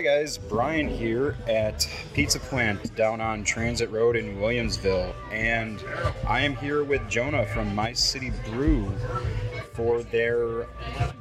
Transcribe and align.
Hi 0.00 0.04
guys, 0.04 0.38
Brian 0.38 0.88
here 0.88 1.36
at 1.46 1.86
Pizza 2.14 2.40
Plant 2.40 2.96
down 2.96 3.20
on 3.20 3.44
Transit 3.44 3.90
Road 3.90 4.16
in 4.16 4.38
Williamsville, 4.38 5.12
and 5.30 5.84
I 6.26 6.40
am 6.40 6.56
here 6.56 6.82
with 6.82 7.06
Jonah 7.06 7.44
from 7.44 7.74
My 7.74 7.92
City 7.92 8.32
Brew 8.46 8.90
for 9.80 10.02
their 10.02 10.66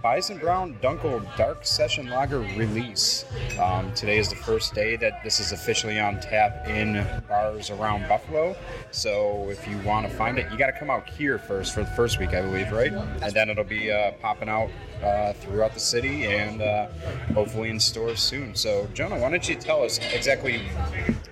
Byson 0.04 0.38
Brown 0.38 0.78
Dunkel 0.82 1.24
Dark 1.38 1.66
Session 1.66 2.10
Lager 2.10 2.40
release. 2.40 3.24
Um, 3.58 3.94
today 3.94 4.18
is 4.18 4.28
the 4.28 4.36
first 4.36 4.74
day 4.74 4.98
that 4.98 5.24
this 5.24 5.40
is 5.40 5.54
officially 5.54 5.98
on 5.98 6.20
tap 6.20 6.68
in 6.68 7.06
bars 7.30 7.70
around 7.70 8.06
Buffalo. 8.10 8.58
So 8.92 9.50
if 9.50 9.66
you 9.66 9.78
want 9.80 10.10
to 10.10 10.14
find 10.14 10.38
it, 10.38 10.52
you 10.52 10.58
got 10.58 10.66
to 10.66 10.78
come 10.78 10.90
out 10.90 11.10
here 11.10 11.40
first 11.40 11.74
for 11.74 11.86
the 11.86 11.92
first 11.92 12.20
week, 12.20 12.34
I 12.34 12.42
believe, 12.42 12.70
right? 12.74 12.92
And 12.92 13.34
then 13.34 13.50
it'll 13.50 13.64
be 13.64 13.94
uh, 13.94 14.12
popping 14.22 14.50
out 14.50 14.70
uh, 15.02 15.32
throughout 15.34 15.74
the 15.74 15.80
city 15.80 16.26
and 16.26 16.62
uh, 16.62 16.88
hopefully 17.34 17.70
in 17.70 17.80
stores 17.80 18.20
soon. 18.20 18.56
So, 18.56 18.90
Jonah, 18.94 19.18
why 19.18 19.30
don't 19.30 19.48
you 19.48 19.56
tell 19.56 19.84
us 19.84 20.00
exactly 20.14 20.64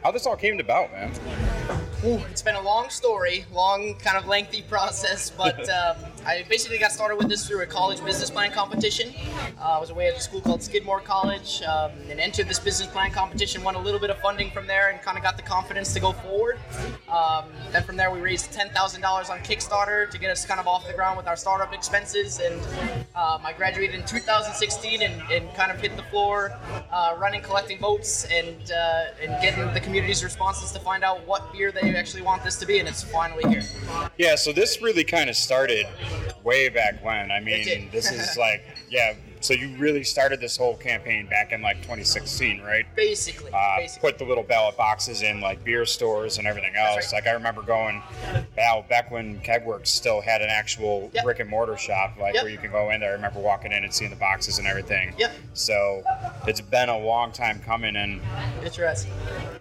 how 0.01 0.11
this 0.11 0.25
all 0.25 0.37
came 0.37 0.61
about, 0.61 0.93
man? 0.93 1.11
Ooh, 2.05 2.21
it's 2.29 2.41
been 2.41 2.55
a 2.55 2.61
long 2.61 2.89
story, 2.89 3.43
long, 3.51 3.95
kind 3.95 4.17
of 4.17 4.27
lengthy 4.27 4.61
process, 4.61 5.29
but 5.29 5.67
um, 5.69 5.97
I 6.27 6.43
basically 6.49 6.77
got 6.77 6.91
started 6.91 7.15
with 7.15 7.29
this 7.29 7.47
through 7.47 7.61
a 7.61 7.65
college 7.65 8.03
business 8.03 8.29
plan 8.29 8.51
competition. 8.51 9.13
Uh, 9.57 9.77
I 9.77 9.79
was 9.79 9.91
away 9.91 10.09
at 10.09 10.17
a 10.17 10.19
school 10.19 10.41
called 10.41 10.61
Skidmore 10.61 10.99
College 10.99 11.61
um, 11.63 11.91
and 12.09 12.19
entered 12.19 12.49
this 12.49 12.59
business 12.59 12.89
plan 12.89 13.11
competition, 13.11 13.63
won 13.63 13.75
a 13.75 13.79
little 13.79 13.99
bit 13.99 14.09
of 14.09 14.19
funding 14.19 14.51
from 14.51 14.67
there, 14.67 14.89
and 14.89 15.01
kind 15.01 15.17
of 15.17 15.23
got 15.23 15.37
the 15.37 15.43
confidence 15.43 15.93
to 15.93 16.01
go 16.01 16.11
forward. 16.11 16.59
Um, 17.09 17.45
then 17.71 17.83
from 17.83 17.95
there, 17.95 18.11
we 18.11 18.19
raised 18.19 18.51
$10,000 18.51 19.29
on 19.29 19.39
Kickstarter 19.39 20.09
to 20.09 20.17
get 20.17 20.29
us 20.29 20.45
kind 20.45 20.59
of 20.59 20.67
off 20.67 20.85
the 20.85 20.93
ground 20.93 21.15
with 21.15 21.27
our 21.27 21.37
startup 21.37 21.73
expenses, 21.73 22.39
and 22.39 22.59
um, 23.15 23.45
I 23.45 23.53
graduated 23.55 23.95
in 23.95 24.05
2016 24.05 25.01
and, 25.01 25.21
and 25.31 25.53
kind 25.55 25.71
of 25.71 25.79
hit 25.79 25.95
the 25.95 26.03
floor 26.03 26.51
uh, 26.91 27.15
running, 27.17 27.41
collecting 27.41 27.79
votes, 27.79 28.25
and, 28.25 28.71
uh, 28.71 29.05
and 29.21 29.41
getting 29.41 29.73
the 29.73 29.79
community's 29.79 30.21
responses 30.21 30.71
to 30.73 30.79
find 30.79 31.03
out 31.03 31.25
what 31.25 31.51
beer 31.53 31.71
they 31.71 31.95
actually 31.95 32.23
want 32.23 32.43
this 32.43 32.57
to 32.57 32.65
be, 32.65 32.79
and 32.79 32.89
it's 32.89 33.03
finally 33.03 33.49
here. 33.49 33.63
Yeah, 34.17 34.35
so 34.35 34.51
this 34.51 34.81
really 34.81 35.05
kind 35.05 35.29
of 35.29 35.37
started 35.37 35.85
way 36.43 36.67
back 36.67 37.03
when. 37.05 37.31
I 37.31 37.39
mean, 37.39 37.89
this 37.91 38.11
is 38.11 38.35
like, 38.37 38.65
yeah, 38.89 39.13
so 39.39 39.53
you 39.53 39.75
really 39.77 40.03
started 40.03 40.39
this 40.39 40.57
whole 40.57 40.75
campaign 40.75 41.27
back 41.27 41.51
in 41.51 41.61
like 41.61 41.77
2016, 41.77 42.61
right? 42.61 42.85
Basically, 42.95 43.51
Uh, 43.53 43.77
basically. 43.77 44.09
put 44.11 44.17
the 44.19 44.25
little 44.25 44.43
ballot 44.43 44.75
boxes 44.77 45.21
in 45.21 45.41
like 45.41 45.63
beer 45.63 45.85
stores 45.85 46.37
and 46.37 46.47
everything 46.47 46.75
else. 46.75 47.11
right. 47.11 47.13
Like 47.23 47.27
I 47.27 47.31
remember 47.31 47.61
going, 47.61 48.01
wow, 48.57 48.85
back 48.89 49.11
when 49.11 49.39
Kegworks 49.41 49.87
still 49.87 50.21
had 50.21 50.41
an 50.41 50.49
actual 50.49 51.09
Yep. 51.13 51.23
brick 51.23 51.39
and 51.39 51.49
mortar 51.49 51.77
shop, 51.77 52.15
like 52.19 52.33
Yep. 52.33 52.43
where 52.43 52.51
you 52.51 52.57
can 52.57 52.71
go 52.71 52.89
in 52.91 52.99
there. 52.99 53.09
I 53.11 53.13
remember 53.13 53.39
walking 53.39 53.71
in 53.71 53.83
and 53.83 53.93
seeing 53.93 54.09
the 54.09 54.15
boxes 54.17 54.57
and 54.59 54.67
everything. 54.67 55.13
Yep. 55.17 55.31
So 55.53 56.03
it's 56.47 56.61
been 56.61 56.89
a 56.89 56.97
long 56.97 57.31
time 57.31 57.59
coming, 57.65 57.95
and 57.95 58.21
Interesting. 58.63 59.11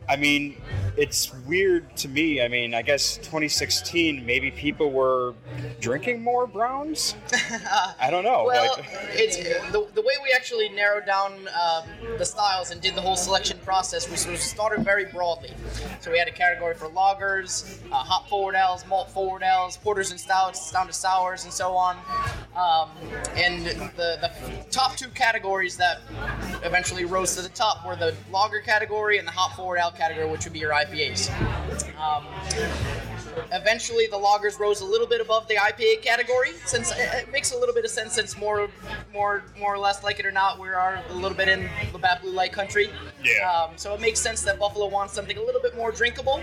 I 0.09 0.17
mean, 0.17 0.61
it's 0.97 1.33
weird 1.47 1.97
to 1.97 2.09
me. 2.09 2.41
I 2.41 2.49
mean, 2.49 2.75
I 2.75 2.83
guess 2.83 3.17
2016, 3.19 4.25
maybe 4.25 4.51
people 4.53 4.91
were 4.93 5.35
drinking 5.81 6.23
more 6.23 6.47
browns. 6.47 7.17
I 8.01 8.09
don't 8.11 8.25
know. 8.25 8.45
Well, 8.47 8.77
like, 8.79 8.87
it's 9.13 9.37
the, 9.73 9.87
the 9.95 10.03
way 10.03 10.15
we 10.23 10.33
actually 10.35 10.69
narrowed 10.71 11.07
down 11.07 11.33
um, 11.49 11.89
the 12.19 12.25
styles 12.25 12.71
and 12.71 12.81
did 12.81 12.95
the 12.95 13.01
whole 13.01 13.17
selection 13.17 13.59
process 13.65 14.11
was, 14.11 14.27
started 14.41 14.85
very 14.85 15.05
broadly. 15.07 15.51
So 16.01 16.11
we 16.11 16.19
had 16.19 16.29
a 16.29 16.33
category 16.33 16.75
for 16.75 16.89
lagers, 16.89 17.79
uh, 17.91 17.97
hop 17.97 18.29
forward 18.29 18.55
ales, 18.55 18.87
malt 18.87 19.11
forward 19.11 19.43
ales, 19.43 19.77
porters 19.77 20.11
and 20.11 20.21
stouts, 20.21 20.71
down 20.73 20.87
to 20.87 20.93
sours, 20.93 21.45
and 21.45 21.53
so 21.53 21.77
on. 21.77 21.97
Um, 22.55 22.91
and 23.37 23.67
the, 23.67 24.19
the 24.21 24.31
top 24.71 24.97
two 24.97 25.09
categories 25.09 25.77
that 25.77 26.01
eventually 26.65 27.05
rose 27.05 27.35
to 27.37 27.43
the 27.43 27.49
top 27.49 27.87
were 27.87 27.97
the 27.97 28.15
lager 28.31 28.61
category 28.61 29.19
and 29.19 29.27
the 29.27 29.33
hop 29.33 29.57
forward 29.57 29.79
ale 29.79 29.91
category, 29.91 30.29
which 30.31 30.45
would 30.45 30.53
be 30.53 30.59
your 30.59 30.73
IPAs. 30.73 31.31
Um, 31.99 32.27
eventually 33.53 34.07
the 34.07 34.17
lagers 34.17 34.59
rose 34.59 34.81
a 34.81 34.85
little 34.85 35.07
bit 35.07 35.21
above 35.21 35.47
the 35.49 35.55
IPA 35.57 36.03
category 36.03 36.53
since 36.65 36.91
it 36.93 36.99
it 36.99 37.33
makes 37.33 37.53
a 37.53 37.57
little 37.59 37.75
bit 37.75 37.85
of 37.85 37.91
sense 37.91 38.13
since 38.15 38.37
more 38.37 38.69
more 39.13 39.45
more 39.59 39.75
or 39.75 39.79
less 39.79 40.03
like 40.03 40.19
it 40.19 40.27
or 40.27 40.31
not 40.33 40.59
we 40.59 40.69
are 40.69 41.03
a 41.11 41.15
little 41.15 41.37
bit 41.37 41.49
in 41.49 41.69
Labatt 41.93 42.23
Blue 42.23 42.33
Light 42.33 42.53
country 42.53 42.91
Yeah. 43.25 43.51
um, 43.51 43.71
so 43.77 43.95
it 43.95 44.01
makes 44.01 44.21
sense 44.21 44.43
that 44.43 44.59
Buffalo 44.59 44.87
wants 44.89 45.15
something 45.15 45.37
a 45.37 45.43
little 45.43 45.61
bit 45.61 45.77
more 45.77 45.93
drinkable 45.93 46.43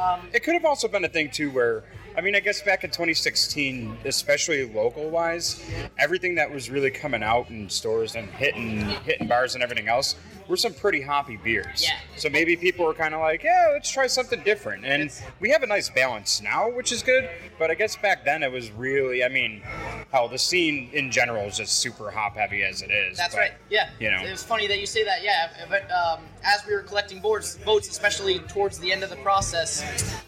um, 0.00 0.20
It 0.32 0.42
could 0.42 0.54
have 0.54 0.64
also 0.64 0.88
been 0.88 1.04
a 1.04 1.08
thing 1.08 1.30
too 1.30 1.50
where 1.50 1.84
I 2.16 2.20
mean 2.20 2.34
I 2.34 2.40
guess 2.40 2.60
back 2.62 2.84
in 2.84 2.90
2016, 2.90 3.96
especially 4.04 4.70
local 4.70 5.08
wise, 5.08 5.64
everything 5.98 6.34
that 6.34 6.50
was 6.52 6.68
really 6.68 6.90
coming 6.90 7.22
out 7.22 7.48
in 7.48 7.70
stores 7.70 8.14
and 8.16 8.28
hitting 8.32 8.80
hitting 8.80 9.28
bars 9.28 9.54
and 9.54 9.62
everything 9.62 9.88
else 9.88 10.16
were 10.48 10.56
some 10.56 10.74
pretty 10.74 11.00
hoppy 11.00 11.36
beers. 11.36 11.82
Yeah. 11.82 11.98
So 12.16 12.28
maybe 12.28 12.56
people 12.56 12.84
were 12.84 12.94
kind 12.94 13.14
of 13.14 13.20
like, 13.20 13.42
yeah, 13.42 13.70
let's 13.72 13.90
try 13.90 14.06
something 14.06 14.42
different. 14.42 14.84
And 14.84 15.10
we 15.40 15.50
have 15.50 15.62
a 15.62 15.66
nice 15.66 15.88
balance 15.90 16.40
now, 16.42 16.70
which 16.70 16.92
is 16.92 17.02
good. 17.02 17.28
But 17.58 17.70
I 17.70 17.74
guess 17.74 17.96
back 17.96 18.24
then 18.24 18.42
it 18.42 18.50
was 18.50 18.70
really, 18.70 19.24
I 19.24 19.28
mean, 19.28 19.62
hell, 20.10 20.28
the 20.28 20.38
scene 20.38 20.90
in 20.92 21.10
general 21.10 21.44
is 21.44 21.56
just 21.56 21.78
super 21.78 22.10
hop 22.10 22.36
heavy 22.36 22.62
as 22.62 22.82
it 22.82 22.90
is. 22.90 23.16
That's 23.16 23.34
but, 23.34 23.40
right. 23.40 23.52
Yeah. 23.70 23.90
you 23.98 24.10
know. 24.10 24.22
It 24.22 24.30
was 24.30 24.42
funny 24.42 24.66
that 24.66 24.78
you 24.78 24.86
say 24.86 25.04
that. 25.04 25.22
Yeah. 25.22 25.50
But 25.68 25.90
um, 25.90 26.24
as 26.44 26.66
we 26.66 26.74
were 26.74 26.82
collecting 26.82 27.20
boards, 27.20 27.56
votes, 27.58 27.88
especially 27.88 28.40
towards 28.40 28.78
the 28.78 28.92
end 28.92 29.02
of 29.02 29.10
the 29.10 29.16
process, 29.16 29.82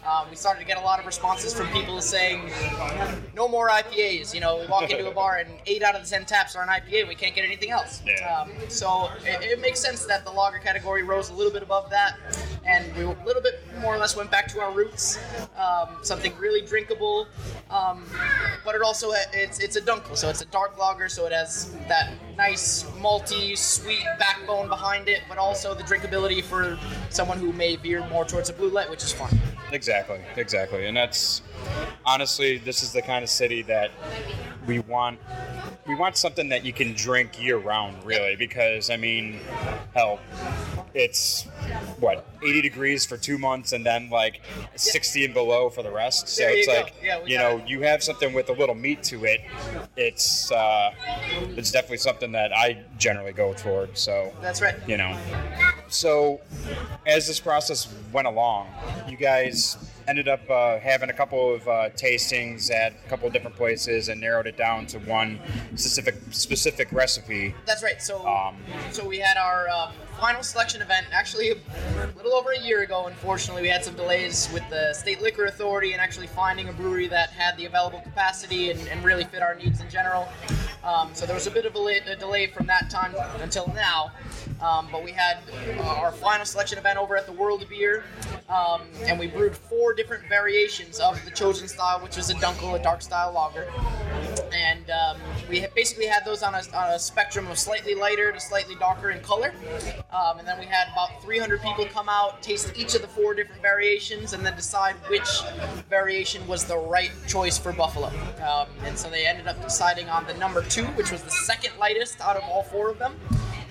um, 0.05 0.29
we 0.29 0.35
started 0.35 0.59
to 0.59 0.65
get 0.65 0.77
a 0.77 0.81
lot 0.81 0.99
of 0.99 1.05
responses 1.05 1.53
from 1.53 1.67
people 1.69 1.99
saying, 2.01 2.49
"No 3.35 3.47
more 3.47 3.69
IPAs." 3.69 4.33
You 4.33 4.41
know, 4.41 4.59
we 4.59 4.67
walk 4.67 4.89
into 4.89 5.09
a 5.09 5.13
bar 5.13 5.37
and 5.37 5.49
eight 5.65 5.83
out 5.83 5.95
of 5.95 6.03
the 6.03 6.09
ten 6.09 6.25
taps 6.25 6.55
are 6.55 6.63
an 6.63 6.69
IPA. 6.69 7.07
We 7.07 7.15
can't 7.15 7.35
get 7.35 7.45
anything 7.45 7.71
else. 7.71 8.01
Yeah. 8.05 8.41
Um, 8.41 8.51
so 8.69 9.09
it, 9.25 9.43
it 9.43 9.61
makes 9.61 9.79
sense 9.79 10.04
that 10.07 10.25
the 10.25 10.31
lager 10.31 10.59
category 10.59 11.03
rose 11.03 11.29
a 11.29 11.33
little 11.33 11.51
bit 11.51 11.63
above 11.63 11.89
that, 11.89 12.17
and 12.65 12.95
we 12.95 13.03
a 13.03 13.09
little 13.25 13.41
bit 13.41 13.61
more 13.79 13.95
or 13.95 13.97
less 13.97 14.15
went 14.15 14.31
back 14.31 14.47
to 14.49 14.59
our 14.59 14.71
roots. 14.71 15.19
Um, 15.57 15.97
something 16.01 16.35
really 16.37 16.61
drinkable, 16.65 17.27
um, 17.69 18.05
but 18.63 18.75
it 18.75 18.81
also 18.81 19.11
it's 19.33 19.59
it's 19.59 19.75
a 19.75 19.81
dunkel, 19.81 20.15
so 20.15 20.29
it's 20.29 20.41
a 20.41 20.45
dark 20.45 20.77
lager, 20.77 21.09
so 21.09 21.25
it 21.25 21.31
has 21.31 21.75
that 21.87 22.13
nice 22.37 22.83
malty, 22.99 23.57
sweet 23.57 24.05
backbone 24.19 24.67
behind 24.67 25.07
it, 25.07 25.21
but 25.29 25.37
also 25.37 25.73
the 25.73 25.83
drinkability 25.83 26.43
for 26.43 26.77
someone 27.09 27.37
who 27.37 27.53
may 27.53 27.75
veer 27.75 28.05
more 28.09 28.25
towards 28.25 28.49
a 28.49 28.53
blue 28.53 28.69
light, 28.69 28.89
which 28.89 29.03
is 29.03 29.11
fun. 29.11 29.37
Exactly, 29.71 30.19
exactly. 30.35 30.85
And 30.85 30.95
that's 30.95 31.41
honestly, 32.05 32.57
this 32.57 32.83
is 32.83 32.91
the 32.91 33.01
kind 33.01 33.23
of 33.23 33.29
city 33.29 33.61
that 33.63 33.91
we 34.67 34.79
want. 34.79 35.19
We 35.87 35.95
want 35.95 36.17
something 36.17 36.49
that 36.49 36.65
you 36.65 36.73
can 36.73 36.93
drink 36.93 37.41
year 37.41 37.57
round, 37.57 38.03
really, 38.03 38.35
because 38.35 38.89
I 38.89 38.97
mean, 38.97 39.39
hell, 39.93 40.19
it's 40.93 41.43
what 41.99 42.25
80 42.43 42.61
degrees 42.61 43.05
for 43.05 43.17
two 43.17 43.37
months, 43.37 43.73
and 43.73 43.85
then 43.85 44.09
like 44.09 44.41
60 44.75 45.25
and 45.25 45.33
below 45.33 45.69
for 45.69 45.83
the 45.83 45.91
rest. 45.91 46.29
So 46.29 46.43
it's 46.47 46.67
go. 46.67 46.73
like 46.73 46.93
Yeah, 47.03 47.23
you 47.25 47.37
know, 47.37 47.57
it. 47.57 47.67
you 47.67 47.81
have 47.81 48.03
something 48.03 48.33
with 48.33 48.49
a 48.49 48.53
little 48.53 48.75
meat 48.75 49.03
to 49.03 49.25
it. 49.25 49.41
It's 49.95 50.51
uh, 50.51 50.91
it's 51.55 51.71
definitely 51.71 51.97
something 51.97 52.31
that 52.31 52.55
I 52.55 52.83
generally 52.97 53.33
go 53.33 53.53
toward. 53.53 53.97
So 53.97 54.33
That's 54.41 54.61
right. 54.61 54.75
you 54.87 54.97
know. 54.97 55.17
So, 55.87 56.41
as 57.05 57.27
this 57.27 57.39
process 57.39 57.93
went 58.11 58.27
along, 58.27 58.67
you 59.07 59.17
guys 59.17 59.77
ended 60.07 60.27
up 60.27 60.47
uh, 60.49 60.79
having 60.79 61.09
a 61.09 61.13
couple 61.13 61.53
of 61.55 61.67
uh, 61.67 61.89
tastings 61.91 62.71
at 62.71 62.93
a 62.93 63.09
couple 63.09 63.27
of 63.27 63.33
different 63.33 63.55
places 63.55 64.09
and 64.09 64.21
narrowed 64.21 64.47
it 64.47 64.57
down 64.57 64.85
to 64.87 64.99
one 64.99 65.39
specific 65.75 66.15
specific 66.31 66.91
recipe. 66.91 67.53
That's 67.65 67.83
right. 67.83 68.01
So, 68.01 68.25
Um, 68.27 68.57
so 68.91 69.07
we 69.07 69.17
had 69.19 69.37
our 69.37 69.67
um, 69.69 69.93
final 70.19 70.43
selection 70.43 70.81
event 70.81 71.07
actually 71.11 71.51
a 71.51 71.57
little 72.15 72.33
over 72.33 72.51
a 72.51 72.59
year 72.59 72.83
ago. 72.83 73.07
Unfortunately, 73.07 73.61
we 73.61 73.69
had 73.69 73.83
some 73.83 73.95
delays 73.95 74.49
with 74.53 74.63
the 74.69 74.93
state 74.93 75.21
liquor 75.21 75.45
authority 75.45 75.93
and 75.93 76.01
actually 76.01 76.27
finding 76.27 76.69
a 76.69 76.73
brewery 76.73 77.07
that 77.07 77.29
had 77.29 77.57
the 77.57 77.65
available 77.65 77.99
capacity 78.01 78.71
and, 78.71 78.87
and 78.87 79.03
really 79.03 79.23
fit 79.25 79.41
our 79.41 79.55
needs 79.55 79.81
in 79.81 79.89
general. 79.89 80.27
Um, 80.83 81.09
so 81.13 81.25
there 81.25 81.33
was 81.35 81.47
a 81.47 81.51
bit 81.51 81.65
of 81.65 81.75
a, 81.75 82.11
a 82.11 82.15
delay 82.15 82.45
from 82.47 82.67
that 82.67 82.91
time 82.91 83.15
until 83.41 83.67
now. 83.75 84.11
Um, 84.61 84.87
but 84.91 85.03
we 85.03 85.11
had 85.11 85.39
uh, 85.79 85.81
our 85.81 86.11
final 86.11 86.45
selection 86.45 86.77
event 86.77 86.97
over 86.97 87.17
at 87.17 87.25
the 87.25 87.31
World 87.31 87.63
of 87.63 87.69
Beer, 87.69 88.05
um, 88.49 88.81
and 89.03 89.19
we 89.19 89.27
brewed 89.27 89.55
four 89.55 89.93
different 89.95 90.27
variations 90.27 90.99
of 90.99 91.23
the 91.25 91.31
chosen 91.31 91.67
style, 91.67 91.99
which 91.99 92.17
was 92.17 92.29
a 92.29 92.35
Dunkel, 92.35 92.79
a 92.79 92.83
dark 92.83 93.01
style 93.01 93.33
lager 93.33 93.67
and 94.55 94.89
um, 94.89 95.17
we 95.49 95.65
basically 95.75 96.05
had 96.05 96.23
those 96.25 96.41
on 96.41 96.53
a, 96.53 96.61
on 96.73 96.91
a 96.91 96.99
spectrum 96.99 97.47
of 97.47 97.59
slightly 97.59 97.93
lighter 97.93 98.31
to 98.31 98.39
slightly 98.39 98.75
darker 98.75 99.11
in 99.11 99.21
color. 99.21 99.53
Um, 100.11 100.39
and 100.39 100.47
then 100.47 100.59
we 100.59 100.65
had 100.65 100.87
about 100.91 101.21
300 101.21 101.61
people 101.61 101.85
come 101.85 102.09
out, 102.09 102.41
taste 102.41 102.71
each 102.75 102.95
of 102.95 103.01
the 103.01 103.07
four 103.07 103.33
different 103.33 103.61
variations, 103.61 104.33
and 104.33 104.45
then 104.45 104.55
decide 104.55 104.95
which 105.09 105.41
variation 105.89 106.45
was 106.47 106.63
the 106.65 106.77
right 106.77 107.11
choice 107.27 107.57
for 107.57 107.73
Buffalo. 107.73 108.07
Um, 108.41 108.67
and 108.83 108.97
so 108.97 109.09
they 109.09 109.25
ended 109.25 109.47
up 109.47 109.61
deciding 109.61 110.09
on 110.09 110.25
the 110.25 110.33
number 110.35 110.61
two, 110.63 110.85
which 110.95 111.11
was 111.11 111.21
the 111.21 111.31
second 111.31 111.73
lightest 111.79 112.21
out 112.21 112.37
of 112.37 112.43
all 112.43 112.63
four 112.63 112.89
of 112.89 112.97
them. 112.97 113.15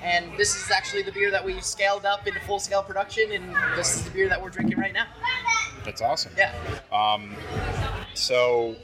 And 0.02 0.36
this 0.36 0.54
is 0.54 0.70
actually 0.70 1.02
the 1.02 1.12
beer 1.12 1.30
that 1.30 1.42
we 1.42 1.58
scaled 1.62 2.04
up 2.04 2.26
into 2.26 2.38
full 2.40 2.58
scale 2.58 2.82
production, 2.82 3.32
and 3.32 3.54
this 3.74 3.96
is 3.96 4.04
the 4.04 4.10
beer 4.10 4.28
that 4.28 4.42
we're 4.42 4.50
drinking 4.50 4.78
right 4.78 4.92
now. 4.92 5.06
That's 5.84 6.02
awesome. 6.02 6.32
Yeah. 6.36 6.52
Um, 6.92 7.36
so, 8.14 8.76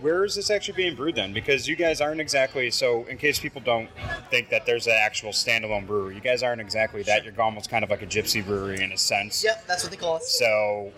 Where 0.00 0.24
is 0.24 0.36
this 0.36 0.48
actually 0.48 0.74
being 0.74 0.94
brewed 0.94 1.16
then? 1.16 1.32
Because 1.32 1.66
you 1.66 1.74
guys 1.74 2.00
aren't 2.00 2.20
exactly 2.20 2.70
so. 2.70 3.04
In 3.06 3.18
case 3.18 3.40
people 3.40 3.60
don't 3.60 3.88
think 4.30 4.48
that 4.50 4.64
there's 4.64 4.86
an 4.86 4.92
actual 4.96 5.32
standalone 5.32 5.88
brewery, 5.88 6.14
you 6.14 6.20
guys 6.20 6.44
aren't 6.44 6.60
exactly 6.60 7.02
that. 7.02 7.24
You're 7.24 7.40
almost 7.40 7.68
kind 7.68 7.82
of 7.82 7.90
like 7.90 8.02
a 8.02 8.06
gypsy 8.06 8.44
brewery 8.44 8.80
in 8.80 8.92
a 8.92 8.96
sense. 8.96 9.42
Yep, 9.42 9.66
that's 9.66 9.82
what 9.82 9.90
they 9.90 9.96
call 9.96 10.14
us. 10.16 10.38
So 10.38 10.92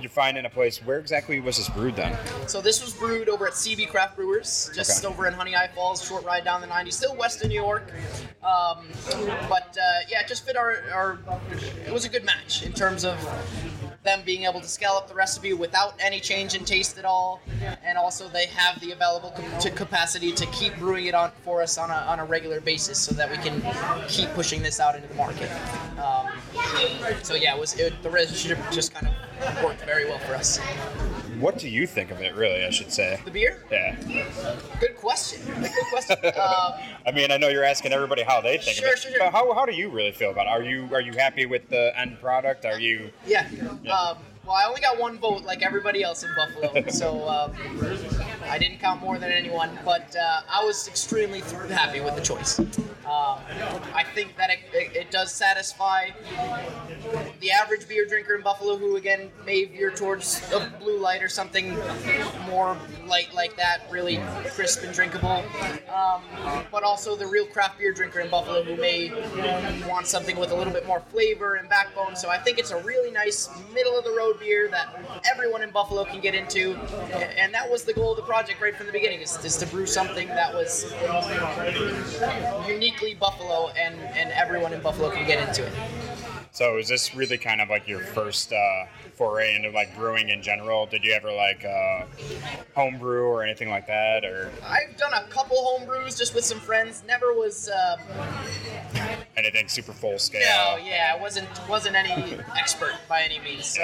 you're 0.00 0.08
finding 0.10 0.44
a 0.44 0.50
place. 0.50 0.78
Where 0.84 0.98
exactly 1.00 1.40
was 1.40 1.56
this 1.56 1.68
brewed 1.70 1.96
then? 1.96 2.16
So 2.46 2.60
this 2.60 2.80
was 2.80 2.92
brewed 2.94 3.28
over 3.28 3.48
at 3.48 3.54
CB 3.54 3.88
Craft 3.88 4.14
Brewers, 4.14 4.70
just 4.72 5.04
Okay. 5.04 5.12
over 5.12 5.26
in 5.26 5.34
Honeoye 5.34 5.74
Falls, 5.74 6.06
short 6.06 6.24
ride 6.24 6.44
down 6.44 6.60
the 6.60 6.66
90, 6.68 6.92
still 6.92 7.16
west 7.16 7.42
of 7.42 7.48
New 7.48 7.54
York. 7.56 7.90
Um, 8.44 8.86
but 9.48 9.76
uh, 9.76 9.98
yeah, 10.08 10.20
it 10.20 10.28
just 10.28 10.46
fit 10.46 10.56
our, 10.56 10.76
our. 10.92 11.18
It 11.86 11.92
was 11.92 12.04
a 12.04 12.08
good 12.08 12.24
match 12.24 12.62
in 12.62 12.72
terms 12.72 13.04
of 13.04 13.16
them 14.04 14.20
being 14.24 14.44
able 14.44 14.60
to 14.60 14.68
scale 14.68 14.92
up 14.92 15.08
the 15.08 15.14
recipe 15.14 15.52
without 15.52 15.92
any 15.98 16.20
change 16.20 16.54
in 16.54 16.64
taste 16.64 16.98
at 16.98 17.04
all, 17.04 17.42
and 17.88 17.96
also 17.96 18.28
they 18.28 18.46
have 18.46 18.78
the 18.80 18.92
available 18.92 19.30
com- 19.30 19.58
to 19.60 19.70
capacity 19.70 20.30
to 20.32 20.44
keep 20.46 20.76
brewing 20.78 21.06
it 21.06 21.14
on 21.14 21.32
for 21.42 21.62
us 21.62 21.78
on 21.78 21.90
a, 21.90 21.94
on 21.94 22.20
a 22.20 22.24
regular 22.24 22.60
basis, 22.60 23.00
so 23.00 23.14
that 23.14 23.30
we 23.30 23.36
can 23.38 23.62
keep 24.08 24.28
pushing 24.34 24.62
this 24.62 24.78
out 24.78 24.94
into 24.94 25.08
the 25.08 25.14
market. 25.14 25.50
Um, 25.98 26.28
so 27.22 27.34
yeah, 27.34 27.54
it 27.56 27.60
was 27.60 27.78
it, 27.78 28.00
the 28.02 28.10
relationship 28.10 28.58
just 28.70 28.92
kind 28.92 29.08
of 29.08 29.64
worked 29.64 29.84
very 29.86 30.04
well 30.04 30.18
for 30.18 30.34
us. 30.34 30.58
What 31.40 31.58
do 31.58 31.68
you 31.68 31.86
think 31.86 32.10
of 32.10 32.20
it, 32.20 32.34
really? 32.34 32.64
I 32.64 32.70
should 32.70 32.92
say. 32.92 33.20
The 33.24 33.30
beer. 33.30 33.62
Yeah. 33.70 33.96
Good 34.80 34.96
question. 34.96 35.40
Good 35.60 35.70
question. 35.90 36.16
um, 36.24 36.72
I 37.06 37.12
mean, 37.14 37.30
I 37.30 37.36
know 37.38 37.48
you're 37.48 37.64
asking 37.64 37.92
everybody 37.92 38.22
how 38.22 38.40
they 38.40 38.58
think 38.58 38.76
Sure, 38.76 38.88
of 38.88 38.94
it, 38.94 38.98
sure, 38.98 39.10
sure. 39.12 39.20
but 39.20 39.30
how, 39.32 39.54
how 39.54 39.64
do 39.64 39.72
you 39.74 39.88
really 39.88 40.12
feel 40.12 40.30
about 40.30 40.46
it? 40.46 40.50
Are 40.50 40.62
you 40.62 40.88
are 40.92 41.00
you 41.00 41.12
happy 41.12 41.46
with 41.46 41.68
the 41.70 41.92
end 41.98 42.20
product? 42.20 42.66
Are 42.66 42.78
you 42.78 43.10
yeah. 43.26 43.48
Yeah. 43.82 43.92
Um, 43.92 44.18
well, 44.48 44.56
I 44.56 44.66
only 44.66 44.80
got 44.80 44.98
one 44.98 45.18
vote, 45.18 45.44
like 45.44 45.62
everybody 45.62 46.02
else 46.02 46.24
in 46.24 46.30
Buffalo, 46.34 46.88
so 46.88 47.28
um, 47.28 47.52
I 48.44 48.58
didn't 48.58 48.78
count 48.78 49.02
more 49.02 49.18
than 49.18 49.30
anyone. 49.30 49.78
But 49.84 50.16
uh, 50.16 50.40
I 50.50 50.64
was 50.64 50.88
extremely 50.88 51.40
happy 51.68 52.00
with 52.00 52.16
the 52.16 52.22
choice. 52.22 52.58
Um, 53.08 53.38
I 53.94 54.04
think 54.14 54.36
that 54.36 54.50
it, 54.50 54.58
it, 54.74 54.96
it 54.96 55.10
does 55.10 55.32
satisfy 55.32 56.10
the 57.40 57.50
average 57.50 57.88
beer 57.88 58.04
drinker 58.06 58.34
in 58.34 58.42
Buffalo, 58.42 58.76
who 58.76 58.96
again 58.96 59.30
may 59.46 59.64
veer 59.64 59.90
towards 59.90 60.42
a 60.52 60.70
blue 60.78 60.98
light 60.98 61.22
or 61.22 61.28
something 61.28 61.74
more 62.46 62.76
light 63.06 63.32
like 63.32 63.56
that, 63.56 63.86
really 63.90 64.20
crisp 64.48 64.82
and 64.82 64.92
drinkable. 64.92 65.42
Um, 65.94 66.22
but 66.70 66.82
also 66.82 67.16
the 67.16 67.26
real 67.26 67.46
craft 67.46 67.78
beer 67.78 67.92
drinker 67.94 68.20
in 68.20 68.28
Buffalo, 68.28 68.62
who 68.62 68.76
may 68.76 69.10
want 69.88 70.06
something 70.06 70.38
with 70.38 70.50
a 70.50 70.54
little 70.54 70.72
bit 70.72 70.86
more 70.86 71.00
flavor 71.10 71.54
and 71.54 71.66
backbone. 71.68 72.14
So 72.14 72.28
I 72.28 72.36
think 72.36 72.58
it's 72.58 72.72
a 72.72 72.82
really 72.82 73.10
nice 73.10 73.48
middle 73.72 73.96
of 73.96 74.04
the 74.04 74.12
road 74.12 74.38
beer 74.38 74.68
that 74.70 75.22
everyone 75.30 75.62
in 75.62 75.70
Buffalo 75.70 76.04
can 76.04 76.20
get 76.20 76.34
into, 76.34 76.74
and 77.38 77.54
that 77.54 77.70
was 77.70 77.84
the 77.84 77.94
goal 77.94 78.10
of 78.10 78.16
the 78.18 78.22
project 78.24 78.60
right 78.60 78.76
from 78.76 78.84
the 78.84 78.92
beginning: 78.92 79.20
is, 79.20 79.42
is 79.42 79.56
to 79.56 79.66
brew 79.66 79.86
something 79.86 80.28
that 80.28 80.52
was 80.52 80.92
uniquely 83.00 83.18
Buffalo, 83.18 83.70
and 83.70 83.94
and 84.16 84.30
everyone 84.32 84.72
in 84.72 84.80
Buffalo 84.80 85.10
can 85.10 85.26
get 85.26 85.46
into 85.46 85.66
it. 85.66 85.72
So 86.50 86.78
is 86.78 86.88
this 86.88 87.14
really 87.14 87.38
kind 87.38 87.60
of 87.60 87.68
like 87.68 87.86
your 87.86 88.00
first 88.00 88.52
uh, 88.52 88.86
foray 89.14 89.54
into 89.54 89.70
like 89.70 89.94
brewing 89.94 90.30
in 90.30 90.42
general? 90.42 90.86
Did 90.86 91.04
you 91.04 91.12
ever 91.12 91.32
like 91.32 91.64
uh, 91.64 92.04
home 92.74 92.98
brew 92.98 93.26
or 93.28 93.42
anything 93.42 93.70
like 93.70 93.86
that, 93.86 94.24
or 94.24 94.50
I've 94.64 94.96
done 94.96 95.12
a 95.12 95.28
couple 95.28 95.56
home 95.56 95.86
brews 95.86 96.16
just 96.16 96.34
with 96.34 96.44
some 96.44 96.60
friends. 96.60 97.02
Never 97.06 97.32
was. 97.32 97.68
Uh, 97.68 97.96
anything 99.38 99.68
super 99.68 99.92
full 99.92 100.18
scale? 100.18 100.40
no, 100.40 100.76
yeah, 100.84 101.14
I 101.16 101.20
wasn't 101.20 101.48
wasn't 101.68 101.96
any 101.96 102.36
expert 102.58 102.94
by 103.08 103.22
any 103.22 103.38
means. 103.40 103.66
So 103.66 103.82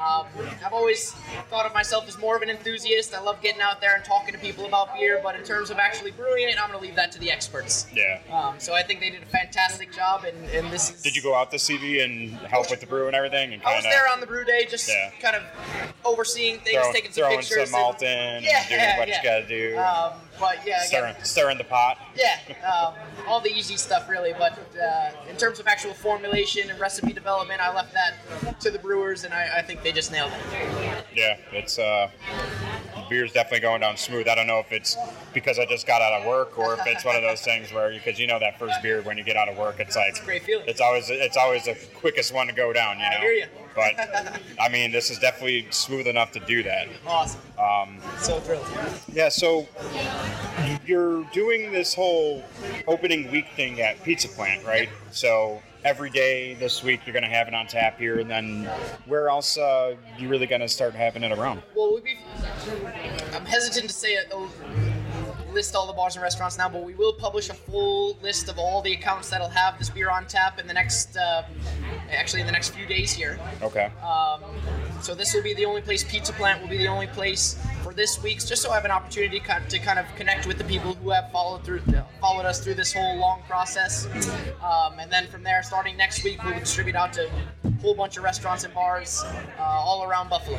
um, 0.00 0.26
I've 0.64 0.72
always 0.72 1.12
thought 1.50 1.66
of 1.66 1.74
myself 1.74 2.06
as 2.08 2.18
more 2.18 2.36
of 2.36 2.42
an 2.42 2.50
enthusiast. 2.50 3.14
I 3.14 3.20
love 3.20 3.40
getting 3.42 3.60
out 3.62 3.80
there 3.80 3.94
and 3.96 4.04
talking 4.04 4.32
to 4.34 4.40
people 4.40 4.66
about 4.66 4.94
beer, 4.94 5.20
but 5.22 5.34
in 5.34 5.42
terms 5.44 5.70
of 5.70 5.78
actually 5.78 6.10
brewing 6.12 6.48
it, 6.48 6.56
I'm 6.62 6.68
going 6.70 6.78
to 6.80 6.84
leave 6.86 6.96
that 6.96 7.10
to 7.12 7.18
the 7.18 7.30
experts. 7.30 7.86
Yeah. 7.94 8.20
Um, 8.32 8.54
so 8.58 8.74
I 8.74 8.82
think 8.82 9.00
they 9.00 9.10
did 9.10 9.22
a 9.22 9.26
fantastic 9.26 9.92
job, 9.92 10.24
and, 10.24 10.36
and 10.50 10.72
this 10.72 10.90
is. 10.94 11.02
Did 11.02 11.16
you 11.16 11.22
go 11.22 11.34
out 11.34 11.50
to 11.50 11.56
CB 11.56 12.04
and 12.04 12.30
help 12.48 12.70
with 12.70 12.80
the 12.80 12.86
brew 12.86 13.06
and 13.06 13.16
everything? 13.16 13.54
And 13.54 13.62
I 13.62 13.74
was 13.76 13.84
there 13.84 14.08
on 14.12 14.20
the 14.20 14.26
brew 14.26 14.44
day, 14.44 14.66
just 14.68 14.88
Yeah. 14.88 15.10
kind 15.20 15.36
of 15.36 15.42
overseeing 16.04 16.58
things, 16.60 16.76
throw, 16.82 16.92
taking 16.92 17.10
some 17.12 17.22
throwing 17.22 17.38
pictures. 17.38 17.70
some 17.70 17.80
malt 17.80 18.02
in, 18.02 18.08
and, 18.08 18.36
and 18.36 18.44
yeah, 18.44 18.68
doing 18.68 18.98
what 18.98 19.08
yeah. 19.08 19.16
you 19.22 19.28
got 19.28 19.48
to 19.48 19.48
do, 19.48 19.78
Um, 19.78 20.20
but 20.38 20.58
yeah, 20.66 20.84
again, 20.84 20.86
stirring, 20.86 21.14
stirring 21.22 21.58
the 21.58 21.64
pot. 21.64 21.98
Yeah, 22.16 22.38
um, 22.66 22.94
all 23.26 23.40
the 23.40 23.50
easy 23.50 23.76
stuff 23.76 24.08
really. 24.08 24.32
But 24.38 24.58
uh, 24.80 25.10
in 25.28 25.36
terms 25.36 25.58
of 25.60 25.66
actual 25.66 25.94
formulation 25.94 26.70
and 26.70 26.78
recipe 26.78 27.12
development, 27.12 27.60
I 27.60 27.74
left 27.74 27.94
that 27.94 28.60
to 28.60 28.70
the 28.70 28.78
brewers, 28.78 29.24
and 29.24 29.32
I, 29.34 29.58
I 29.58 29.62
think 29.62 29.82
they 29.82 29.92
just 29.92 30.12
nailed 30.12 30.32
it. 30.32 31.04
Yeah, 31.14 31.36
it's 31.52 31.78
uh, 31.78 32.10
beer's 33.08 33.32
definitely 33.32 33.60
going 33.60 33.80
down 33.80 33.96
smooth. 33.96 34.28
I 34.28 34.34
don't 34.34 34.46
know 34.46 34.58
if 34.58 34.72
it's 34.72 34.96
because 35.34 35.58
I 35.58 35.66
just 35.66 35.86
got 35.86 36.02
out 36.02 36.20
of 36.20 36.26
work 36.26 36.58
or 36.58 36.74
if 36.74 36.80
it's 36.86 37.04
one 37.04 37.16
of 37.16 37.22
those 37.22 37.40
things 37.42 37.72
where 37.72 37.90
because 37.90 38.18
you 38.18 38.26
know 38.26 38.38
that 38.38 38.58
first 38.58 38.82
beer 38.82 39.02
when 39.02 39.16
you 39.18 39.24
get 39.24 39.36
out 39.36 39.48
of 39.48 39.56
work, 39.56 39.76
it's 39.80 39.96
like 39.96 40.10
It's 40.10 40.20
great 40.20 40.42
feeling. 40.42 40.64
It's 40.68 40.80
always 40.80 41.10
it's 41.10 41.36
always 41.36 41.64
the 41.64 41.76
quickest 41.94 42.32
one 42.34 42.46
to 42.46 42.52
go 42.52 42.72
down. 42.72 42.98
You 42.98 43.04
I 43.06 43.10
know. 43.14 43.20
hear 43.20 43.32
ya. 43.32 43.46
But 43.74 44.40
I 44.60 44.68
mean, 44.70 44.90
this 44.90 45.10
is 45.10 45.18
definitely 45.18 45.66
smooth 45.70 46.06
enough 46.06 46.32
to 46.32 46.40
do 46.40 46.62
that. 46.62 46.88
Awesome. 47.06 47.40
Um, 47.58 47.98
So 48.18 48.40
thrilled. 48.40 48.66
yeah, 49.12 49.28
so 49.28 49.66
you're 50.86 51.24
doing 51.32 51.72
this 51.72 51.94
whole 51.94 52.42
opening 52.86 53.30
week 53.30 53.46
thing 53.56 53.80
at 53.80 54.02
Pizza 54.02 54.28
Plant, 54.28 54.64
right? 54.64 54.88
So 55.10 55.60
every 55.86 56.10
day 56.10 56.54
this 56.54 56.82
week 56.82 57.00
you're 57.06 57.12
going 57.12 57.22
to 57.22 57.28
have 57.28 57.46
it 57.46 57.54
on 57.54 57.64
tap 57.68 57.96
here, 57.96 58.18
and 58.18 58.28
then 58.28 58.68
where 59.06 59.28
else 59.28 59.56
uh, 59.56 59.94
you 60.18 60.28
really 60.28 60.46
going 60.46 60.60
to 60.60 60.68
start 60.68 60.92
having 60.94 61.22
it 61.22 61.30
around? 61.30 61.62
Well, 61.76 62.00
we've, 62.02 62.18
I'm 63.32 63.46
hesitant 63.46 63.88
to 63.88 63.94
say 63.94 64.14
it. 64.14 64.32
List 65.52 65.76
all 65.76 65.86
the 65.86 65.92
bars 65.92 66.16
and 66.16 66.22
restaurants 66.22 66.58
now, 66.58 66.68
but 66.68 66.82
we 66.82 66.94
will 66.94 67.14
publish 67.14 67.48
a 67.48 67.54
full 67.54 68.18
list 68.20 68.48
of 68.48 68.58
all 68.58 68.82
the 68.82 68.92
accounts 68.92 69.30
that'll 69.30 69.48
have 69.48 69.78
this 69.78 69.88
beer 69.88 70.10
on 70.10 70.26
tap 70.26 70.58
in 70.58 70.66
the 70.66 70.74
next, 70.74 71.16
uh, 71.16 71.44
actually 72.10 72.40
in 72.40 72.46
the 72.46 72.52
next 72.52 72.70
few 72.70 72.84
days 72.84 73.12
here. 73.12 73.38
Okay. 73.62 73.90
Um, 74.02 74.42
so 75.00 75.14
this 75.14 75.32
will 75.32 75.42
be 75.42 75.54
the 75.54 75.64
only 75.64 75.80
place. 75.80 76.02
Pizza 76.02 76.32
Plant 76.32 76.60
will 76.60 76.68
be 76.68 76.78
the 76.78 76.88
only 76.88 77.06
place 77.06 77.56
this 77.96 78.22
week's, 78.22 78.44
just 78.44 78.62
so 78.62 78.70
I 78.70 78.74
have 78.74 78.84
an 78.84 78.90
opportunity 78.90 79.40
to 79.40 79.44
kind- 79.78 79.98
of 79.98 80.06
connect 80.16 80.46
with 80.46 80.58
the 80.58 80.64
people 80.64 80.92
who 80.94 81.10
have 81.10 81.32
followed 81.32 81.64
through, 81.64 81.80
followed 82.20 82.44
us 82.44 82.60
through 82.62 82.74
this 82.74 82.92
whole 82.92 83.16
long 83.16 83.42
process. 83.48 84.06
Um, 84.62 84.98
and 84.98 85.10
then 85.10 85.26
from 85.28 85.42
there, 85.42 85.62
starting 85.62 85.96
next 85.96 86.22
week, 86.22 86.42
we 86.44 86.52
will 86.52 86.60
distribute 86.60 86.94
out 86.94 87.12
to 87.14 87.26
a 87.64 87.70
whole 87.80 87.94
bunch 87.94 88.18
of 88.18 88.22
restaurants 88.24 88.64
and 88.64 88.74
bars 88.74 89.24
uh, 89.58 89.62
all 89.62 90.04
around 90.04 90.28
Buffalo. 90.28 90.58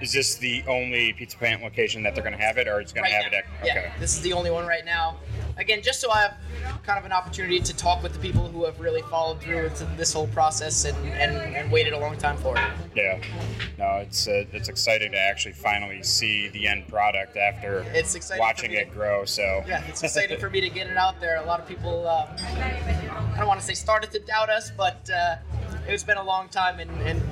Is 0.00 0.12
this 0.12 0.36
the 0.36 0.62
only 0.68 1.12
Pizza 1.14 1.36
Plant 1.36 1.62
location 1.62 2.02
that 2.04 2.14
they're 2.14 2.22
going 2.24 2.36
to 2.36 2.42
have 2.42 2.56
it, 2.58 2.68
or 2.68 2.80
it's 2.80 2.92
going 2.92 3.02
Right 3.02 3.10
to 3.10 3.22
have 3.24 3.32
now. 3.32 3.38
it? 3.38 3.44
At, 3.60 3.66
Yeah, 3.66 3.72
okay. 3.78 3.92
this 3.98 4.14
is 4.16 4.22
the 4.22 4.32
only 4.32 4.50
one 4.50 4.66
right 4.66 4.84
now. 4.84 5.16
Again, 5.58 5.80
just 5.82 6.00
so 6.00 6.10
I 6.10 6.22
have 6.22 6.82
kind 6.82 6.98
of 6.98 7.06
an 7.06 7.12
opportunity 7.12 7.58
to 7.60 7.74
talk 7.74 8.02
with 8.02 8.12
the 8.12 8.18
people 8.18 8.46
who 8.46 8.64
have 8.66 8.78
really 8.78 9.00
followed 9.02 9.40
through 9.40 9.64
with 9.64 9.96
this 9.96 10.12
whole 10.12 10.26
process 10.28 10.84
and, 10.84 10.96
and, 11.08 11.56
and 11.56 11.72
waited 11.72 11.94
a 11.94 11.98
long 11.98 12.18
time 12.18 12.36
for 12.36 12.56
it. 12.58 12.62
Yeah. 12.94 13.20
No, 13.78 13.96
it's 13.96 14.28
uh, 14.28 14.44
it's 14.52 14.68
exciting 14.68 15.12
to 15.12 15.18
actually 15.18 15.54
finally 15.54 16.02
see 16.02 16.48
the 16.48 16.68
end 16.68 16.86
product 16.88 17.38
after 17.38 17.86
It's 17.94 18.14
exciting 18.14 18.40
watching 18.40 18.72
it 18.72 18.92
grow. 18.92 19.24
So 19.24 19.64
yeah, 19.66 19.82
it's 19.88 20.02
exciting 20.02 20.38
for 20.38 20.50
me 20.56 20.60
to 20.60 20.68
get 20.68 20.88
it 20.88 20.96
out 20.98 21.20
there. 21.20 21.36
A 21.36 21.46
lot 21.46 21.58
of 21.58 21.66
people, 21.66 22.06
uh, 22.06 22.26
I 22.38 23.34
don't 23.38 23.48
want 23.48 23.60
to 23.60 23.66
say 23.66 23.72
started 23.74 24.10
to 24.12 24.18
doubt 24.18 24.50
us, 24.50 24.70
but 24.70 25.08
uh, 25.08 25.36
it's 25.88 26.04
been 26.04 26.18
a 26.18 26.24
long 26.24 26.48
time, 26.48 26.80
and, 26.80 26.90
and 27.02 27.22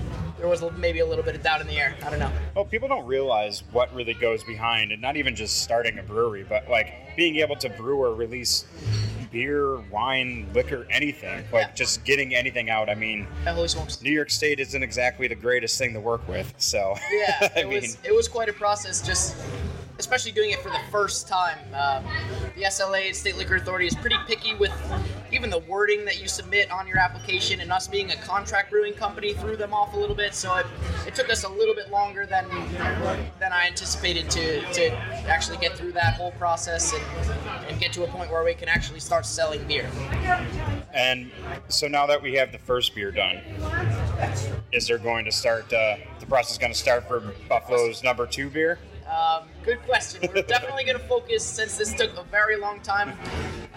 there 0.44 0.50
was 0.50 0.62
maybe 0.76 0.98
a 1.00 1.06
little 1.06 1.24
bit 1.24 1.34
of 1.34 1.42
doubt 1.42 1.62
in 1.62 1.66
the 1.66 1.78
air. 1.78 1.94
I 2.04 2.10
don't 2.10 2.18
know. 2.18 2.30
Well, 2.54 2.66
people 2.66 2.86
don't 2.86 3.06
realize 3.06 3.62
what 3.72 3.92
really 3.94 4.12
goes 4.12 4.44
behind, 4.44 4.92
and 4.92 5.00
not 5.00 5.16
even 5.16 5.34
just 5.34 5.62
starting 5.62 5.98
a 5.98 6.02
brewery, 6.02 6.44
but 6.46 6.68
like 6.68 6.92
being 7.16 7.36
able 7.36 7.56
to 7.56 7.70
brew 7.70 7.96
or 8.02 8.14
release 8.14 8.66
beer, 9.32 9.76
wine, 9.90 10.46
liquor, 10.52 10.86
anything. 10.90 11.38
Like 11.50 11.68
Yeah. 11.68 11.72
just 11.72 12.04
getting 12.04 12.34
anything 12.34 12.68
out. 12.68 12.90
I 12.90 12.94
mean! 12.94 13.26
New 14.02 14.12
York 14.12 14.30
State 14.30 14.60
isn't 14.60 14.82
exactly 14.82 15.28
the 15.28 15.34
greatest 15.34 15.78
thing 15.78 15.94
to 15.94 16.00
work 16.00 16.28
with. 16.28 16.52
So 16.58 16.94
Yeah, 17.10 17.36
I 17.56 17.60
it 17.60 17.68
mean, 17.68 17.80
was 17.80 17.96
it 18.04 18.14
was 18.14 18.28
quite 18.28 18.50
a 18.50 18.52
process. 18.52 19.00
Just 19.00 19.34
especially 19.98 20.32
doing 20.32 20.50
it 20.50 20.58
for 20.60 20.68
the 20.68 20.80
first 20.90 21.26
time. 21.26 21.56
Um, 21.72 22.04
the 22.54 22.64
SLA 22.64 23.14
State 23.14 23.38
Liquor 23.38 23.56
Authority 23.56 23.86
is 23.86 23.94
pretty 23.94 24.16
picky 24.26 24.54
with 24.56 24.72
even 25.34 25.50
the 25.50 25.58
wording 25.58 26.04
that 26.04 26.20
you 26.20 26.28
submit 26.28 26.70
on 26.70 26.86
your 26.86 26.98
application, 26.98 27.60
and 27.60 27.72
us 27.72 27.88
being 27.88 28.10
a 28.12 28.16
contract 28.16 28.70
brewing 28.70 28.94
company 28.94 29.34
threw 29.34 29.56
them 29.56 29.74
off 29.74 29.92
a 29.94 29.96
little 29.96 30.14
bit. 30.14 30.34
So 30.34 30.54
it, 30.56 30.66
it 31.06 31.14
took 31.14 31.28
us 31.28 31.42
a 31.44 31.48
little 31.48 31.74
bit 31.74 31.90
longer 31.90 32.24
than 32.24 32.48
than 33.40 33.52
I 33.52 33.66
anticipated 33.66 34.30
to 34.30 34.60
to 34.72 34.94
actually 35.28 35.58
get 35.58 35.76
through 35.76 35.92
that 35.92 36.14
whole 36.14 36.30
process 36.32 36.94
and, 36.94 37.68
and 37.68 37.80
get 37.80 37.92
to 37.94 38.04
a 38.04 38.06
point 38.06 38.30
where 38.30 38.44
we 38.44 38.54
can 38.54 38.68
actually 38.68 39.00
start 39.00 39.26
selling 39.26 39.66
beer. 39.66 39.90
and 40.94 41.30
so 41.68 41.88
now 41.88 42.06
that 42.06 42.22
we 42.22 42.34
have 42.34 42.52
the 42.52 42.58
first 42.58 42.94
beer 42.94 43.10
done, 43.10 43.40
is 44.72 44.86
there 44.86 44.98
going 44.98 45.24
to 45.24 45.32
start? 45.32 45.72
Uh, 45.72 45.96
the 46.20 46.26
process 46.26 46.58
going 46.58 46.72
to 46.72 46.78
start 46.78 47.08
for 47.08 47.34
Buffalo's 47.48 48.02
number 48.02 48.26
two 48.26 48.48
beer? 48.48 48.78
Um, 49.06 49.44
good 49.64 49.82
question. 49.82 50.28
We're 50.34 50.42
definitely 50.42 50.84
going 50.84 50.98
to 50.98 51.04
focus, 51.04 51.44
since 51.44 51.76
this 51.76 51.92
took 51.92 52.16
a 52.16 52.24
very 52.24 52.56
long 52.56 52.80
time 52.80 53.12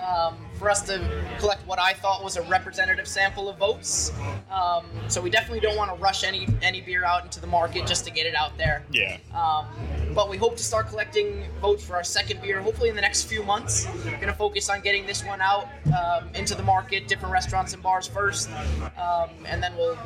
um, 0.01 0.37
for 0.57 0.69
us 0.69 0.81
to 0.83 0.99
collect 1.39 1.65
what 1.67 1.79
I 1.79 1.93
thought 1.93 2.23
was 2.23 2.37
a 2.37 2.41
representative 2.43 3.07
sample 3.07 3.49
of 3.49 3.57
votes. 3.57 4.11
Um, 4.51 4.85
so 5.07 5.21
we 5.21 5.29
definitely 5.29 5.59
don't 5.59 5.77
want 5.77 5.95
to 5.95 6.01
rush 6.01 6.23
any 6.23 6.47
any 6.61 6.81
beer 6.81 7.03
out 7.05 7.23
into 7.23 7.39
the 7.39 7.47
market 7.47 7.85
just 7.85 8.05
to 8.05 8.11
get 8.11 8.25
it 8.25 8.35
out 8.35 8.57
there. 8.57 8.83
Yeah. 8.91 9.17
Um, 9.33 9.67
but 10.13 10.29
we 10.29 10.37
hope 10.37 10.57
to 10.57 10.63
start 10.63 10.87
collecting 10.87 11.45
votes 11.61 11.83
for 11.83 11.95
our 11.95 12.03
second 12.03 12.41
beer, 12.41 12.61
hopefully 12.61 12.89
in 12.89 12.95
the 12.95 13.01
next 13.01 13.23
few 13.23 13.43
months. 13.43 13.87
We're 14.03 14.11
going 14.11 14.27
to 14.27 14.33
focus 14.33 14.69
on 14.69 14.81
getting 14.81 15.05
this 15.05 15.23
one 15.23 15.41
out 15.41 15.67
um, 15.87 16.29
into 16.33 16.55
the 16.55 16.63
market, 16.63 17.07
different 17.07 17.33
restaurants 17.33 17.73
and 17.73 17.83
bars 17.83 18.07
first, 18.07 18.49
um, 18.97 19.29
and 19.45 19.61
then 19.61 19.75
we'll 19.77 19.97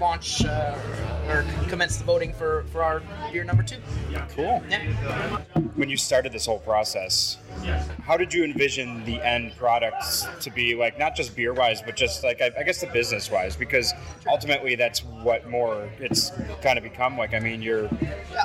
launch 0.00 0.44
uh, 0.44 0.78
or 1.28 1.44
commence 1.68 1.96
the 1.98 2.04
voting 2.04 2.32
for, 2.32 2.64
for 2.72 2.82
our 2.82 3.02
beer 3.30 3.44
number 3.44 3.62
two. 3.62 3.76
Cool. 4.34 4.62
Yeah. 4.70 4.86
When 5.74 5.90
you 5.90 5.96
started 5.96 6.32
this 6.32 6.46
whole 6.46 6.60
process, 6.60 7.36
how 8.02 8.16
did 8.16 8.32
you 8.32 8.44
envision 8.44 9.04
the 9.04 9.20
end 9.20 9.54
products 9.56 9.97
to 10.40 10.50
be 10.50 10.74
like, 10.74 10.98
not 10.98 11.14
just 11.16 11.34
beer 11.36 11.52
wise, 11.52 11.82
but 11.82 11.96
just 11.96 12.22
like, 12.24 12.40
I, 12.40 12.50
I 12.58 12.62
guess 12.62 12.80
the 12.80 12.86
business 12.88 13.30
wise? 13.30 13.56
Because 13.56 13.92
ultimately 14.28 14.74
that's 14.74 15.00
what 15.04 15.48
more 15.48 15.88
it's 15.98 16.30
kind 16.62 16.78
of 16.78 16.84
become 16.84 17.16
like. 17.18 17.34
I 17.34 17.40
mean, 17.40 17.62
you're, 17.62 17.88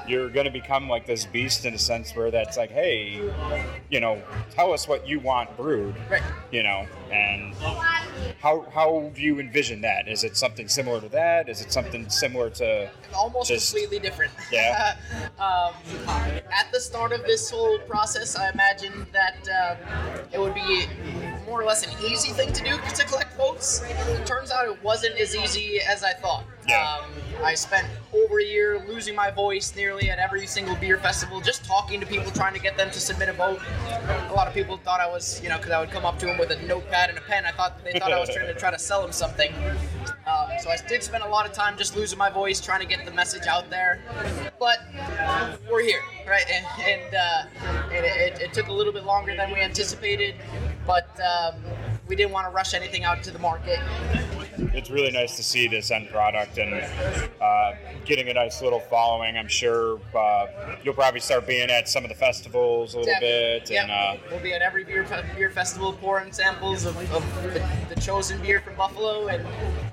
you're 0.07 0.29
going 0.29 0.45
to 0.45 0.51
become 0.51 0.89
like 0.89 1.05
this 1.05 1.25
beast 1.25 1.65
in 1.65 1.73
a 1.73 1.77
sense 1.79 2.15
where 2.15 2.31
that's 2.31 2.57
like, 2.57 2.71
hey, 2.71 3.21
you 3.89 3.99
know, 3.99 4.21
tell 4.51 4.73
us 4.73 4.87
what 4.87 5.07
you 5.07 5.19
want 5.19 5.55
brewed, 5.57 5.95
Right. 6.09 6.21
you 6.51 6.63
know, 6.63 6.87
and 7.13 7.53
how, 8.39 8.65
how 8.73 9.11
do 9.15 9.21
you 9.21 9.39
envision 9.39 9.81
that? 9.81 10.07
Is 10.07 10.23
it 10.23 10.35
something 10.35 10.67
similar 10.67 10.99
to 10.99 11.09
that? 11.09 11.47
Is 11.47 11.61
it 11.61 11.71
something 11.71 12.09
similar 12.09 12.49
to, 12.51 12.89
almost 13.13 13.49
Just- 13.49 13.71
completely 13.71 13.99
different. 13.99 14.31
Yeah. 14.51 14.97
um, 15.39 15.73
at 16.51 16.71
the 16.71 16.79
start 16.79 17.11
of 17.11 17.21
this 17.23 17.49
whole 17.49 17.77
process, 17.79 18.35
I 18.35 18.49
imagined 18.49 19.05
that 19.13 19.47
uh, 19.47 19.75
it 20.31 20.39
would 20.39 20.55
be 20.55 20.87
more 21.45 21.61
or 21.61 21.65
less 21.65 21.85
an 21.85 21.93
easy 22.05 22.31
thing 22.31 22.51
to 22.53 22.63
do 22.63 22.77
to 22.95 23.05
collect 23.05 23.37
votes. 23.37 23.81
It 23.87 24.25
turns 24.25 24.51
out 24.51 24.67
it 24.67 24.83
wasn't 24.83 25.17
as 25.17 25.35
easy 25.35 25.79
as 25.81 26.03
I 26.03 26.13
thought. 26.13 26.45
Yeah. 26.67 26.97
Um, 26.99 27.11
I 27.43 27.55
spent 27.55 27.87
over 28.13 28.39
a 28.39 28.43
year 28.43 28.85
losing 28.87 29.15
my 29.15 29.29
voice 29.31 29.75
nearly 29.75 30.09
at 30.09 30.17
every 30.19 30.47
single 30.47 30.75
beer 30.75 30.97
festival, 30.97 31.41
just 31.41 31.65
talking 31.65 31.99
to 31.99 32.05
people, 32.05 32.31
trying 32.31 32.53
to 32.53 32.59
get 32.59 32.77
them 32.77 32.89
to 32.91 32.99
submit 32.99 33.29
a 33.29 33.33
vote. 33.33 33.59
A 34.29 34.33
lot 34.33 34.47
of 34.47 34.53
people 34.53 34.77
thought 34.77 35.01
I 35.01 35.07
was, 35.07 35.41
you 35.41 35.49
know, 35.49 35.57
because 35.57 35.71
I 35.71 35.79
would 35.79 35.91
come 35.91 36.05
up 36.05 36.17
to 36.19 36.25
them 36.25 36.37
with 36.37 36.51
a 36.51 36.61
notepad 36.63 37.09
and 37.09 37.17
a 37.17 37.21
pen. 37.21 37.45
I 37.45 37.51
thought 37.51 37.83
they 37.83 37.99
thought 37.99 38.13
I 38.13 38.19
was 38.19 38.29
trying 38.29 38.47
to 38.47 38.53
try 38.53 38.71
to 38.71 38.79
sell 38.79 39.01
them 39.01 39.11
something. 39.11 39.51
Um, 40.25 40.49
so 40.61 40.69
I 40.69 40.77
did 40.87 41.03
spend 41.03 41.23
a 41.23 41.27
lot 41.27 41.45
of 41.45 41.51
time 41.51 41.77
just 41.77 41.97
losing 41.97 42.17
my 42.17 42.29
voice, 42.29 42.61
trying 42.61 42.79
to 42.79 42.87
get 42.87 43.03
the 43.05 43.11
message 43.11 43.45
out 43.47 43.69
there. 43.69 44.01
But 44.57 44.77
we're 45.69 45.83
here, 45.83 46.01
right? 46.25 46.45
And, 46.49 46.65
and 46.81 47.15
uh, 47.15 47.91
it, 47.91 48.05
it, 48.05 48.41
it 48.41 48.53
took 48.53 48.67
a 48.67 48.73
little 48.73 48.93
bit 48.93 49.03
longer 49.03 49.35
than 49.35 49.51
we 49.51 49.59
anticipated, 49.59 50.35
but 50.87 51.09
um, 51.19 51.55
we 52.07 52.15
didn't 52.15 52.31
want 52.31 52.47
to 52.47 52.51
rush 52.51 52.73
anything 52.73 53.03
out 53.03 53.21
to 53.23 53.31
the 53.31 53.39
market. 53.39 53.79
It's 54.57 54.89
really 54.89 55.11
nice 55.11 55.35
to 55.37 55.43
see 55.43 55.67
this 55.67 55.91
end 55.91 56.09
product 56.09 56.57
and 56.57 56.73
uh, 57.41 57.73
getting 58.05 58.29
a 58.29 58.33
nice 58.33 58.61
little 58.61 58.79
following. 58.79 59.37
I'm 59.37 59.47
sure 59.47 59.99
uh, 60.15 60.47
you'll 60.83 60.93
probably 60.93 61.19
start 61.19 61.47
being 61.47 61.69
at 61.69 61.87
some 61.89 62.03
of 62.03 62.09
the 62.09 62.15
festivals 62.15 62.93
a 62.93 62.99
little 62.99 63.13
bit, 63.19 63.69
Yep. 63.69 63.83
and 63.83 63.91
uh, 63.91 64.17
we'll 64.29 64.39
be 64.41 64.53
at 64.53 64.61
every 64.61 64.83
beer 64.83 65.05
beer 65.35 65.49
festival 65.49 65.93
pouring 65.93 66.31
samples 66.31 66.85
of, 66.85 66.95
of 67.13 67.53
the, 67.53 67.65
the 67.93 67.99
chosen 68.01 68.41
beer 68.41 68.59
from 68.61 68.75
Buffalo, 68.75 69.27
and 69.27 69.45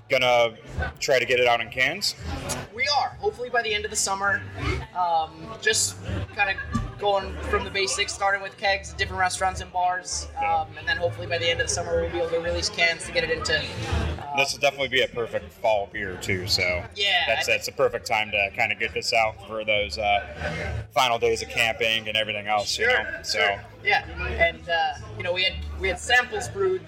gonna 0.08 0.54
try 0.98 1.18
to 1.18 1.24
get 1.24 1.38
it 1.40 1.46
out 1.46 1.60
in 1.60 1.68
cans. 1.70 2.14
we 2.74 2.82
are 2.98 3.10
hopefully 3.20 3.48
by 3.48 3.62
the 3.62 3.72
end 3.72 3.84
of 3.84 3.90
the 3.90 3.96
summer. 3.96 4.42
Um, 4.98 5.46
just 5.60 5.96
kind 6.34 6.50
of 6.50 6.98
going 6.98 7.34
from 7.48 7.64
the 7.64 7.70
basics, 7.70 8.12
starting 8.12 8.42
with 8.42 8.56
kegs 8.58 8.92
at 8.92 8.98
different 8.98 9.20
restaurants 9.20 9.60
and 9.60 9.72
bars, 9.72 10.28
um, 10.46 10.66
and 10.78 10.86
then 10.86 10.96
hopefully 10.96 11.26
by 11.26 11.38
the 11.38 11.48
end 11.48 11.60
of 11.60 11.68
the 11.68 11.72
summer 11.72 12.02
we'll 12.02 12.10
be 12.10 12.18
able 12.18 12.28
to 12.30 12.40
release 12.40 12.68
cans 12.68 13.06
to 13.06 13.12
get 13.12 13.24
it 13.24 13.30
into. 13.30 13.62
This 14.36 14.52
will 14.52 14.60
definitely 14.60 14.88
be 14.88 15.02
a 15.02 15.08
perfect 15.08 15.52
fall 15.52 15.88
beer 15.92 16.18
too. 16.20 16.46
So 16.46 16.62
Yeah, 16.96 17.24
that's 17.26 17.46
that's 17.46 17.68
a 17.68 17.72
perfect 17.72 18.06
time 18.06 18.30
to 18.30 18.50
kind 18.56 18.72
of 18.72 18.78
get 18.78 18.94
this 18.94 19.12
out 19.12 19.46
for 19.46 19.64
those 19.64 19.98
uh, 19.98 20.84
final 20.92 21.18
days 21.18 21.42
of 21.42 21.48
camping 21.48 22.08
and 22.08 22.16
everything 22.16 22.46
else. 22.46 22.78
you 22.78 22.86
know, 22.86 23.04
so. 23.22 23.38
sure. 23.38 23.64
Yeah, 23.84 24.04
and 24.38 24.68
uh, 24.68 24.92
you 25.16 25.22
know 25.22 25.32
we 25.32 25.44
had 25.44 25.54
we 25.80 25.88
had 25.88 25.98
samples 25.98 26.48
brewed. 26.48 26.82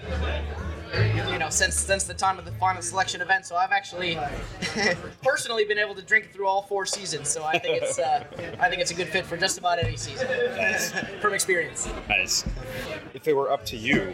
You 1.31 1.39
know, 1.39 1.49
since 1.49 1.73
since 1.75 2.03
the 2.03 2.13
time 2.13 2.37
of 2.37 2.45
the 2.45 2.51
final 2.51 2.83
selection 2.83 3.19
event, 3.19 3.47
so 3.47 3.55
I've 3.55 3.71
actually 3.71 4.15
personally 5.23 5.65
been 5.65 5.79
able 5.79 5.95
to 5.95 6.03
drink 6.03 6.31
through 6.31 6.45
all 6.45 6.61
four 6.61 6.85
seasons. 6.85 7.29
So 7.29 7.43
I 7.43 7.57
think 7.57 7.81
it's 7.81 7.97
uh, 7.97 8.23
I 8.59 8.69
think 8.69 8.79
it's 8.79 8.91
a 8.91 8.93
good 8.93 9.07
fit 9.07 9.25
for 9.25 9.35
just 9.35 9.57
about 9.57 9.83
any 9.83 9.97
season 9.97 10.27
from 11.19 11.33
experience. 11.33 11.89
Nice. 12.07 12.45
If 13.15 13.27
it 13.27 13.33
were 13.33 13.51
up 13.51 13.65
to 13.65 13.75
you, 13.75 14.13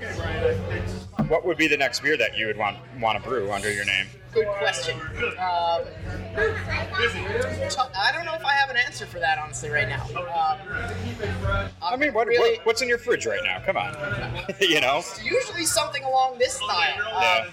what 1.30 1.46
would 1.46 1.58
be 1.58 1.68
the 1.68 1.78
next 1.78 2.02
beer 2.02 2.18
that 2.18 2.38
you 2.38 2.48
would 2.48 2.58
want 2.58 2.78
want 3.00 3.22
to 3.22 3.30
brew 3.30 3.52
under 3.52 3.72
your 3.72 3.86
name? 3.86 4.08
Good 4.34 4.48
question. 4.48 5.00
Um, 5.00 5.86
I 6.38 8.12
don't 8.14 8.26
know 8.26 8.36
if 8.36 8.46
I 8.46 8.54
have 8.54 8.70
an 8.70 8.78
answer 8.78 9.08
for 9.08 9.20
that 9.20 9.40
honestly 9.40 9.70
right 9.70 9.90
now. 9.90 10.06
Um, 10.16 10.60
I 11.82 11.96
mean, 11.96 12.14
what, 12.14 12.28
really, 12.28 12.58
what 12.58 12.66
what's 12.66 12.82
in 12.82 12.90
your 12.90 13.00
fridge 13.00 13.26
right 13.26 13.40
now? 13.44 13.60
Come 13.66 13.78
on, 13.78 13.96
you 14.60 14.82
know. 14.82 15.02
usually 15.24 15.66
something 15.66 16.04
along 16.04 16.38
this 16.38 16.54
style. 16.54 17.02
Um, 17.16 17.48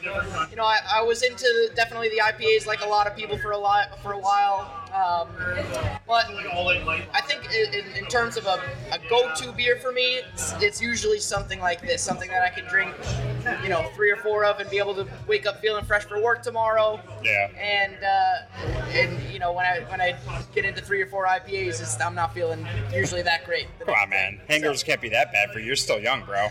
you 0.50 0.56
know, 0.56 0.64
I, 0.64 0.78
I 0.96 1.02
was 1.02 1.22
into 1.22 1.70
definitely 1.74 2.10
the 2.10 2.20
IPAs 2.22 2.66
like 2.66 2.82
a 2.82 2.88
lot 2.88 3.06
of 3.06 3.16
people 3.16 3.38
for 3.38 3.52
a 3.52 3.58
lot 3.58 3.98
for 4.02 4.12
a 4.12 4.18
while. 4.18 4.70
Um, 4.94 5.28
but 6.06 6.26
I 6.26 7.20
think 7.26 7.44
in, 7.52 7.96
in- 7.96 8.06
terms 8.06 8.36
of 8.36 8.46
a, 8.46 8.62
a 8.92 8.98
go-to 9.10 9.52
beer 9.52 9.76
for 9.76 9.90
me, 9.90 10.20
it's, 10.32 10.52
it's 10.62 10.80
usually 10.80 11.18
something 11.18 11.58
like 11.60 11.82
this, 11.82 12.00
something 12.00 12.28
that 12.30 12.42
I 12.42 12.50
can 12.50 12.64
drink, 12.68 12.94
you 13.64 13.68
know, 13.68 13.90
three 13.96 14.10
or 14.10 14.16
four 14.16 14.44
of 14.44 14.60
and 14.60 14.70
be 14.70 14.78
able 14.78 14.94
to 14.94 15.06
wake 15.26 15.44
up 15.44 15.60
feeling 15.60 15.84
fresh 15.84 16.04
for 16.04 16.22
work 16.22 16.42
tomorrow. 16.42 17.00
Yeah. 17.24 17.48
And 17.58 17.96
uh, 18.02 18.86
and 18.90 19.20
you 19.32 19.38
know 19.40 19.52
when 19.52 19.66
I 19.66 19.80
when 19.90 20.00
I 20.00 20.16
get 20.54 20.64
into 20.64 20.80
three 20.80 21.02
or 21.02 21.06
four 21.06 21.26
IPAs, 21.26 21.80
it's, 21.80 22.00
I'm 22.00 22.14
not 22.14 22.32
feeling 22.32 22.66
usually 22.94 23.22
that 23.22 23.44
great. 23.44 23.66
Come 23.80 23.94
on, 23.94 24.08
man. 24.10 24.40
Hangovers 24.48 24.84
can't 24.84 25.00
be 25.00 25.08
that 25.10 25.32
bad 25.32 25.50
for 25.50 25.58
you. 25.58 25.66
You're 25.66 25.76
still 25.76 25.98
young, 25.98 26.24
bro. 26.24 26.46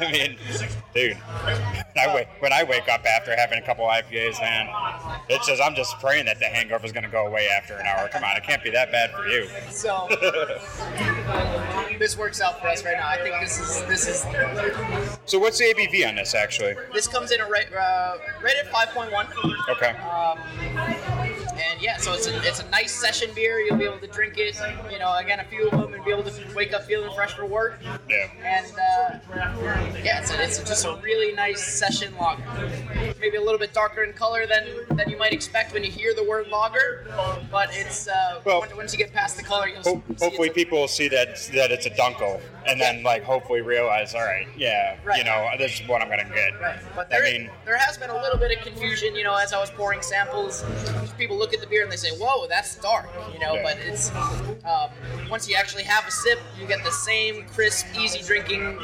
I 0.00 0.10
mean, 0.12 0.36
dude. 0.92 1.16
I 1.98 2.14
wake, 2.14 2.28
when 2.40 2.52
I 2.52 2.62
wake 2.64 2.88
up 2.88 3.04
after 3.04 3.34
having 3.36 3.58
a 3.58 3.62
couple 3.62 3.84
IPAs, 3.86 4.40
man, 4.40 4.68
it's 5.28 5.46
just 5.46 5.62
I'm 5.62 5.74
just 5.74 5.98
praying 6.00 6.26
that 6.26 6.38
the 6.38 6.46
hangover 6.46 6.84
is 6.84 6.92
gonna 6.92 7.08
go 7.08 7.26
away 7.26 7.48
after 7.48 7.74
an 7.76 7.86
hour. 7.86 8.08
Come 8.08 8.24
on, 8.24 8.36
it 8.36 8.42
can't 8.44 8.62
be 8.62 8.70
that 8.70 8.92
bad 8.92 9.10
for 9.12 9.26
you. 9.26 9.48
So 9.70 10.08
this 11.98 12.16
works 12.16 12.40
out 12.40 12.60
for 12.60 12.68
us 12.68 12.84
right 12.84 12.96
now. 12.96 13.08
I 13.08 13.18
think 13.22 13.36
this 13.40 13.58
is 13.58 13.82
this 13.86 14.06
is 14.08 14.26
So 15.24 15.38
what's 15.38 15.58
the 15.58 15.64
ABV 15.74 16.08
on 16.08 16.16
this, 16.16 16.34
actually? 16.34 16.74
this 16.92 17.06
comes 17.06 17.30
in 17.32 17.40
a 17.40 17.48
right 17.48 17.72
uh, 17.72 18.18
right 18.42 18.56
at 18.56 18.70
5.1. 18.72 19.68
Okay. 19.70 19.90
Um, 19.98 21.15
and 21.76 21.82
yeah, 21.84 21.96
so 21.98 22.14
it's 22.14 22.26
a, 22.26 22.36
it's 22.42 22.60
a 22.60 22.68
nice 22.70 22.92
session 22.94 23.30
beer. 23.34 23.60
You'll 23.60 23.76
be 23.76 23.84
able 23.84 23.98
to 23.98 24.06
drink 24.06 24.34
it, 24.38 24.58
you 24.90 24.98
know, 24.98 25.14
again, 25.18 25.40
a 25.40 25.44
few 25.44 25.68
of 25.68 25.72
them, 25.72 25.92
and 25.92 26.04
be 26.04 26.10
able 26.10 26.22
to 26.24 26.32
wake 26.54 26.72
up 26.72 26.84
feeling 26.84 27.10
fresh 27.14 27.34
for 27.34 27.44
work. 27.44 27.78
Yeah. 28.08 28.28
And 28.42 28.66
uh, 28.66 29.18
yeah, 30.02 30.20
it's, 30.20 30.30
a, 30.32 30.42
it's 30.42 30.58
just 30.60 30.84
a 30.86 30.98
really 31.02 31.34
nice 31.34 31.62
session 31.78 32.14
lager. 32.18 32.42
Maybe 33.20 33.36
a 33.36 33.40
little 33.42 33.58
bit 33.58 33.72
darker 33.74 34.04
in 34.04 34.12
color 34.14 34.46
than, 34.46 34.66
than 34.96 35.10
you 35.10 35.18
might 35.18 35.32
expect 35.32 35.72
when 35.74 35.84
you 35.84 35.90
hear 35.90 36.14
the 36.14 36.24
word 36.24 36.48
lager, 36.48 37.06
but 37.50 37.68
it's 37.72 38.08
uh, 38.08 38.40
Well- 38.44 38.60
once, 38.60 38.74
once 38.74 38.92
you 38.92 38.98
get 38.98 39.12
past 39.12 39.36
the 39.36 39.42
color, 39.42 39.68
you'll 39.68 39.82
Ho- 39.82 40.02
see 40.16 40.24
hopefully, 40.24 40.50
people 40.50 40.78
will 40.80 40.88
see 40.88 41.08
that 41.08 41.36
that 41.54 41.70
it's 41.72 41.86
a 41.86 41.90
Dunkel, 41.90 42.40
and 42.66 42.80
then 42.80 43.02
like 43.02 43.22
hopefully 43.22 43.60
realize, 43.60 44.14
all 44.14 44.22
right, 44.24 44.46
yeah, 44.56 44.96
Right. 45.04 45.18
you 45.18 45.24
know, 45.24 45.48
this 45.58 45.80
is 45.80 45.86
what 45.88 46.00
I'm 46.02 46.08
gonna 46.08 46.24
get. 46.24 46.58
Right, 46.60 46.78
but 46.94 47.06
I 47.06 47.20
there, 47.20 47.22
mean- 47.22 47.50
there 47.64 47.76
has 47.76 47.98
been 47.98 48.10
a 48.10 48.20
little 48.22 48.38
bit 48.38 48.56
of 48.56 48.64
confusion, 48.64 49.14
you 49.14 49.24
know, 49.24 49.34
as 49.34 49.52
I 49.52 49.58
was 49.60 49.70
pouring 49.70 50.00
samples. 50.02 50.64
People 51.18 51.36
look 51.38 51.52
at 51.54 51.60
the 51.60 51.65
beer 51.68 51.82
and 51.82 51.92
they 51.92 51.96
say, 51.96 52.10
"Whoa, 52.16 52.46
that's 52.48 52.76
dark," 52.76 53.08
you 53.32 53.38
know. 53.38 53.54
Yeah. 53.54 53.62
But 53.62 53.78
it's 53.78 54.10
um, 54.64 54.90
once 55.30 55.48
you 55.48 55.56
actually 55.56 55.84
have 55.84 56.06
a 56.06 56.10
sip, 56.10 56.38
you 56.58 56.66
get 56.66 56.82
the 56.84 56.90
same 56.92 57.44
crisp, 57.46 57.86
easy 57.98 58.20
drinking, 58.22 58.78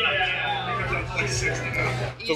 easy 1.21 1.51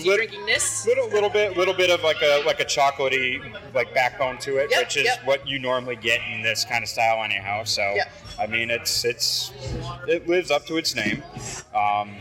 lit- 0.08 0.30
drinkingness. 0.30 0.86
Little, 0.86 1.08
little 1.08 1.30
bit, 1.30 1.56
little 1.56 1.74
bit 1.74 1.90
of 1.90 2.02
like 2.02 2.22
a 2.22 2.42
like 2.44 2.60
a 2.60 2.64
chocolatey 2.64 3.40
like 3.74 3.94
backbone 3.94 4.38
to 4.38 4.58
it, 4.58 4.70
Yep, 4.70 4.80
which 4.80 4.96
is 4.96 5.04
yep. 5.04 5.24
what 5.24 5.46
you 5.46 5.58
normally 5.58 5.96
get 5.96 6.20
in 6.32 6.42
this 6.42 6.64
kind 6.64 6.82
of 6.82 6.88
style 6.88 7.22
anyhow. 7.24 7.64
So, 7.64 7.82
Yep. 7.82 8.12
I 8.38 8.46
mean, 8.46 8.70
it's 8.70 9.04
it's 9.04 9.52
it 10.06 10.28
lives 10.28 10.50
up 10.50 10.66
to 10.66 10.76
its 10.76 10.94
name. 10.94 11.22
Um, 11.74 12.16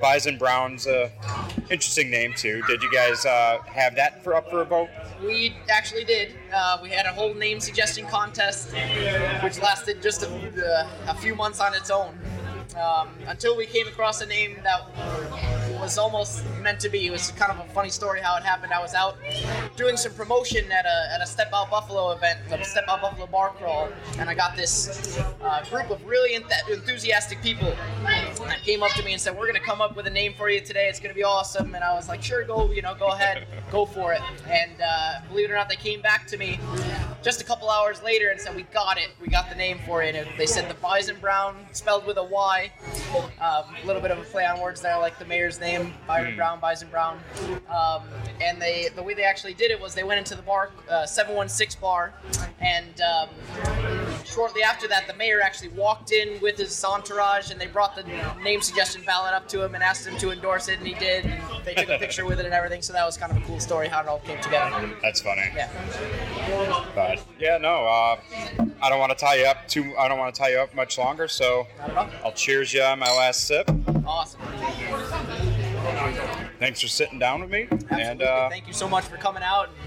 Byson 0.00 0.38
Brown's 0.38 0.86
a 0.86 1.10
interesting 1.70 2.10
name 2.10 2.34
too. 2.36 2.62
Did 2.66 2.82
you 2.82 2.92
guys 2.92 3.24
uh, 3.24 3.58
have 3.66 3.94
that 3.96 4.22
for 4.22 4.34
up 4.34 4.50
for 4.50 4.60
a 4.62 4.64
vote? 4.64 4.88
We 5.24 5.56
actually 5.70 6.04
did. 6.04 6.34
Uh, 6.52 6.78
we 6.82 6.90
had 6.90 7.06
a 7.06 7.12
whole 7.12 7.32
name 7.34 7.60
suggestion 7.60 8.06
contest, 8.06 8.72
which 9.42 9.58
lasted 9.60 10.02
just 10.02 10.22
a, 10.24 10.28
uh, 10.28 10.88
a 11.12 11.14
few 11.14 11.34
months 11.34 11.60
on 11.60 11.74
its 11.74 11.90
own. 11.90 12.18
Um, 12.76 13.10
until 13.26 13.56
we 13.56 13.66
came 13.66 13.86
across 13.86 14.22
a 14.22 14.26
name 14.26 14.56
that 14.64 14.80
was 15.82 15.98
almost 15.98 16.44
meant 16.62 16.78
to 16.80 16.88
be. 16.88 17.06
It 17.06 17.10
was 17.10 17.32
kind 17.32 17.50
of 17.50 17.58
a 17.58 17.68
funny 17.72 17.90
story 17.90 18.20
how 18.20 18.36
it 18.36 18.44
happened. 18.44 18.72
I 18.72 18.80
was 18.80 18.94
out 18.94 19.16
doing 19.76 19.96
some 19.96 20.14
promotion 20.14 20.70
at 20.70 20.86
a, 20.86 21.12
at 21.12 21.20
a 21.20 21.26
Step 21.26 21.50
Out 21.52 21.70
Buffalo 21.70 22.12
event, 22.12 22.38
the 22.48 22.62
Step 22.62 22.84
Out 22.88 23.02
Buffalo 23.02 23.26
bar 23.26 23.50
crawl, 23.50 23.88
and 24.18 24.28
I 24.28 24.34
got 24.34 24.56
this 24.56 25.18
uh, 25.42 25.64
group 25.68 25.90
of 25.90 26.04
really 26.06 26.38
enth- 26.38 26.70
enthusiastic 26.70 27.42
people 27.42 27.74
that 28.04 28.60
came 28.62 28.82
up 28.82 28.92
to 28.92 29.02
me 29.02 29.12
and 29.12 29.20
said, 29.20 29.36
"We're 29.36 29.46
gonna 29.46 29.60
come 29.60 29.80
up 29.80 29.96
with 29.96 30.06
a 30.06 30.10
name 30.10 30.34
for 30.34 30.48
you 30.48 30.60
today. 30.60 30.88
It's 30.88 31.00
gonna 31.00 31.14
be 31.14 31.24
awesome." 31.24 31.74
And 31.74 31.82
I 31.82 31.92
was 31.94 32.08
like, 32.08 32.22
"Sure, 32.22 32.44
go, 32.44 32.70
you 32.70 32.82
know, 32.82 32.94
go 32.94 33.08
ahead, 33.08 33.46
go 33.72 33.84
for 33.84 34.12
it." 34.12 34.22
And 34.48 34.80
uh, 34.80 35.14
believe 35.28 35.50
it 35.50 35.52
or 35.52 35.56
not, 35.56 35.68
they 35.68 35.76
came 35.76 36.00
back 36.00 36.28
to 36.28 36.36
me 36.36 36.60
just 37.22 37.40
a 37.40 37.44
couple 37.44 37.70
hours 37.70 38.02
later 38.02 38.30
and 38.30 38.40
said, 38.40 38.54
"We 38.54 38.62
got 38.64 38.98
it. 38.98 39.10
We 39.20 39.28
got 39.28 39.48
the 39.48 39.54
name 39.54 39.78
for 39.86 40.02
it." 40.02 40.14
And 40.14 40.28
they 40.36 40.46
said 40.46 40.68
the 40.68 40.74
Byson 40.74 41.20
Brown, 41.20 41.56
spelled 41.72 42.06
with 42.06 42.16
a 42.18 42.22
Y. 42.24 42.70
Um, 43.40 43.64
a 43.82 43.86
little 43.86 44.02
bit 44.02 44.10
of 44.10 44.18
a 44.18 44.22
play 44.22 44.44
on 44.44 44.60
words 44.60 44.80
there, 44.80 44.98
like 44.98 45.18
the 45.18 45.24
mayor's 45.24 45.60
name, 45.60 45.94
Byron 46.06 46.36
Brown, 46.36 46.60
Byson 46.60 46.90
Brown. 46.90 47.20
Um, 47.68 48.02
and 48.40 48.60
they, 48.60 48.88
the 48.94 49.02
way 49.02 49.14
they 49.14 49.24
actually 49.24 49.54
did 49.54 49.70
it 49.70 49.80
was 49.80 49.94
they 49.94 50.04
went 50.04 50.18
into 50.18 50.34
the 50.34 50.42
bar, 50.42 50.70
uh, 50.90 51.06
716 51.06 51.80
bar, 51.80 52.14
and 52.60 53.00
um, 53.00 53.28
shortly 54.24 54.62
after 54.62 54.88
that, 54.88 55.06
the 55.06 55.14
mayor 55.14 55.40
actually 55.40 55.68
walked 55.70 56.12
in 56.12 56.40
with 56.40 56.56
his 56.58 56.84
entourage, 56.84 57.50
and 57.50 57.60
they 57.60 57.66
brought 57.66 57.94
the 57.94 58.04
name 58.42 58.60
suggestion 58.60 59.02
ballot 59.04 59.34
up 59.34 59.48
to 59.48 59.64
him 59.64 59.74
and 59.74 59.82
asked 59.82 60.06
him 60.06 60.16
to 60.18 60.30
endorse 60.30 60.68
it, 60.68 60.78
and 60.78 60.86
he 60.86 60.94
did. 60.94 61.26
And 61.26 61.42
they 61.64 61.74
took 61.74 61.88
a 61.88 61.98
picture 62.00 62.24
with 62.26 62.40
it 62.40 62.44
and 62.44 62.54
everything. 62.54 62.82
So 62.82 62.92
that 62.92 63.04
was 63.04 63.16
kind 63.16 63.32
of 63.32 63.38
a 63.38 63.46
cool 63.46 63.60
story 63.60 63.88
how 63.88 64.00
it 64.00 64.08
all 64.08 64.20
came 64.20 64.40
together. 64.40 64.90
That's 65.02 65.20
funny. 65.20 65.50
Yeah. 65.54 65.68
But 66.94 67.24
yeah, 67.38 67.58
no, 67.58 67.86
uh, 67.86 68.16
I 68.82 68.88
don't 68.88 68.98
want 68.98 69.16
to 69.16 69.24
tie 69.24 69.36
you 69.36 69.46
up 69.46 69.68
too. 69.68 69.94
I 69.96 70.08
don't 70.08 70.18
want 70.18 70.34
to 70.34 70.40
tie 70.40 70.50
you 70.50 70.58
up 70.58 70.74
much 70.74 70.98
longer. 70.98 71.28
So 71.28 71.66
Not 71.78 71.90
at 71.90 71.96
all. 71.96 72.10
I'll 72.24 72.32
cheers 72.32 72.72
you 72.72 72.82
on 72.82 72.98
my 72.98 73.10
last 73.10 73.44
sip. 73.46 73.70
Awesome. 74.06 74.40
Thanks 76.58 76.80
for 76.80 76.88
sitting 76.88 77.18
down 77.18 77.40
with 77.40 77.50
me. 77.50 77.68
Absolutely. 77.70 78.02
And 78.02 78.22
uh, 78.22 78.48
Thank 78.48 78.66
you 78.66 78.72
so 78.72 78.88
much 78.88 79.04
for 79.04 79.16
coming 79.16 79.42
out 79.42 79.68
and 79.68 79.81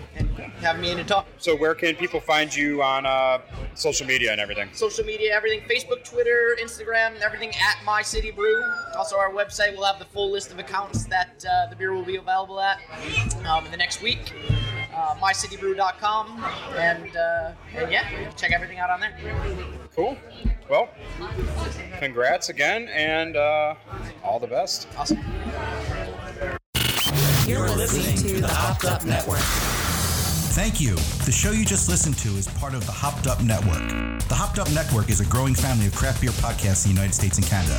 having 0.62 0.82
me 0.82 0.92
in 0.92 0.98
to 0.98 1.04
talk. 1.04 1.28
so, 1.38 1.56
where 1.56 1.76
can 1.76 1.96
people 1.96 2.20
find 2.20 2.54
you 2.56 2.82
on 2.82 3.06
uh, 3.06 3.40
social 3.74 4.06
media 4.06 4.32
and 4.32 4.42
everything? 4.42 4.70
social 4.74 5.06
media, 5.06 5.34
everything 5.34 5.62
Facebook, 5.70 6.04
Twitter, 6.04 6.58
Instagram, 6.62 7.20
everything 7.22 7.50
at 7.50 7.84
My 7.86 8.02
City 8.02 8.32
Brew. 8.32 8.62
Also, 8.98 9.18
our 9.18 9.32
website 9.32 9.76
will 9.76 9.86
have 9.86 10.00
the 10.00 10.06
full 10.06 10.32
list 10.32 10.52
of 10.52 10.60
accounts 10.60 11.06
that 11.06 11.46
uh, 11.50 11.70
the 11.70 11.76
beer 11.76 11.94
will 11.94 12.06
be 12.06 12.18
available 12.18 12.60
at 12.60 12.80
um, 13.46 13.66
in 13.66 13.72
the 13.72 13.78
next 13.78 14.02
week. 14.02 14.34
Uh, 14.94 15.14
mycitybrew.com 15.16 16.42
and 16.78 17.18
uh, 17.18 17.52
and 17.76 17.92
yeah, 17.92 18.30
check 18.32 18.52
everything 18.54 18.80
out 18.80 18.90
on 18.90 19.02
there. 19.02 19.14
Cool. 19.94 20.18
Well, 20.70 20.90
congrats 22.00 22.50
again, 22.50 22.88
and 22.90 23.36
uh, 23.36 23.76
all 24.24 24.40
the 24.40 24.48
best. 24.48 24.88
Awesome. 24.98 25.20
You're 27.46 27.70
listening 27.70 28.16
to 28.28 28.42
the 28.42 28.48
Hopped 28.48 28.86
Up 28.86 29.06
Network. 29.06 29.75
Thank 30.56 30.80
you. 30.80 30.96
The 31.26 31.34
show 31.34 31.52
you 31.52 31.66
just 31.66 31.90
listened 31.90 32.18
to 32.20 32.30
is 32.30 32.48
part 32.48 32.74
of 32.76 32.86
the 32.86 32.92
Hopped 32.94 33.28
Up 33.28 33.44
Network. 33.44 33.90
The 34.30 34.36
Hopped 34.36 34.58
Up 34.58 34.72
Network 34.72 35.10
is 35.10 35.20
a 35.20 35.26
growing 35.26 35.54
family 35.54 35.86
of 35.88 35.94
craft 35.94 36.22
beer 36.22 36.30
podcasts 36.32 36.86
in 36.86 36.92
the 36.92 36.96
United 36.96 37.14
States 37.14 37.38
and 37.38 37.46
Canada. 37.46 37.76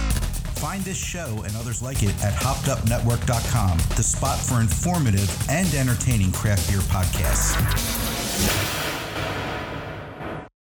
Find 0.61 0.83
this 0.83 0.99
show 0.99 1.43
and 1.47 1.57
others 1.57 1.81
like 1.81 2.03
it 2.03 2.13
at 2.23 2.35
hoppedupnetwork.com, 2.35 3.79
the 3.97 4.03
spot 4.03 4.39
for 4.39 4.61
informative 4.61 5.35
and 5.49 5.73
entertaining 5.73 6.33
craft 6.33 6.69
beer 6.69 6.81
podcasts. 6.81 7.57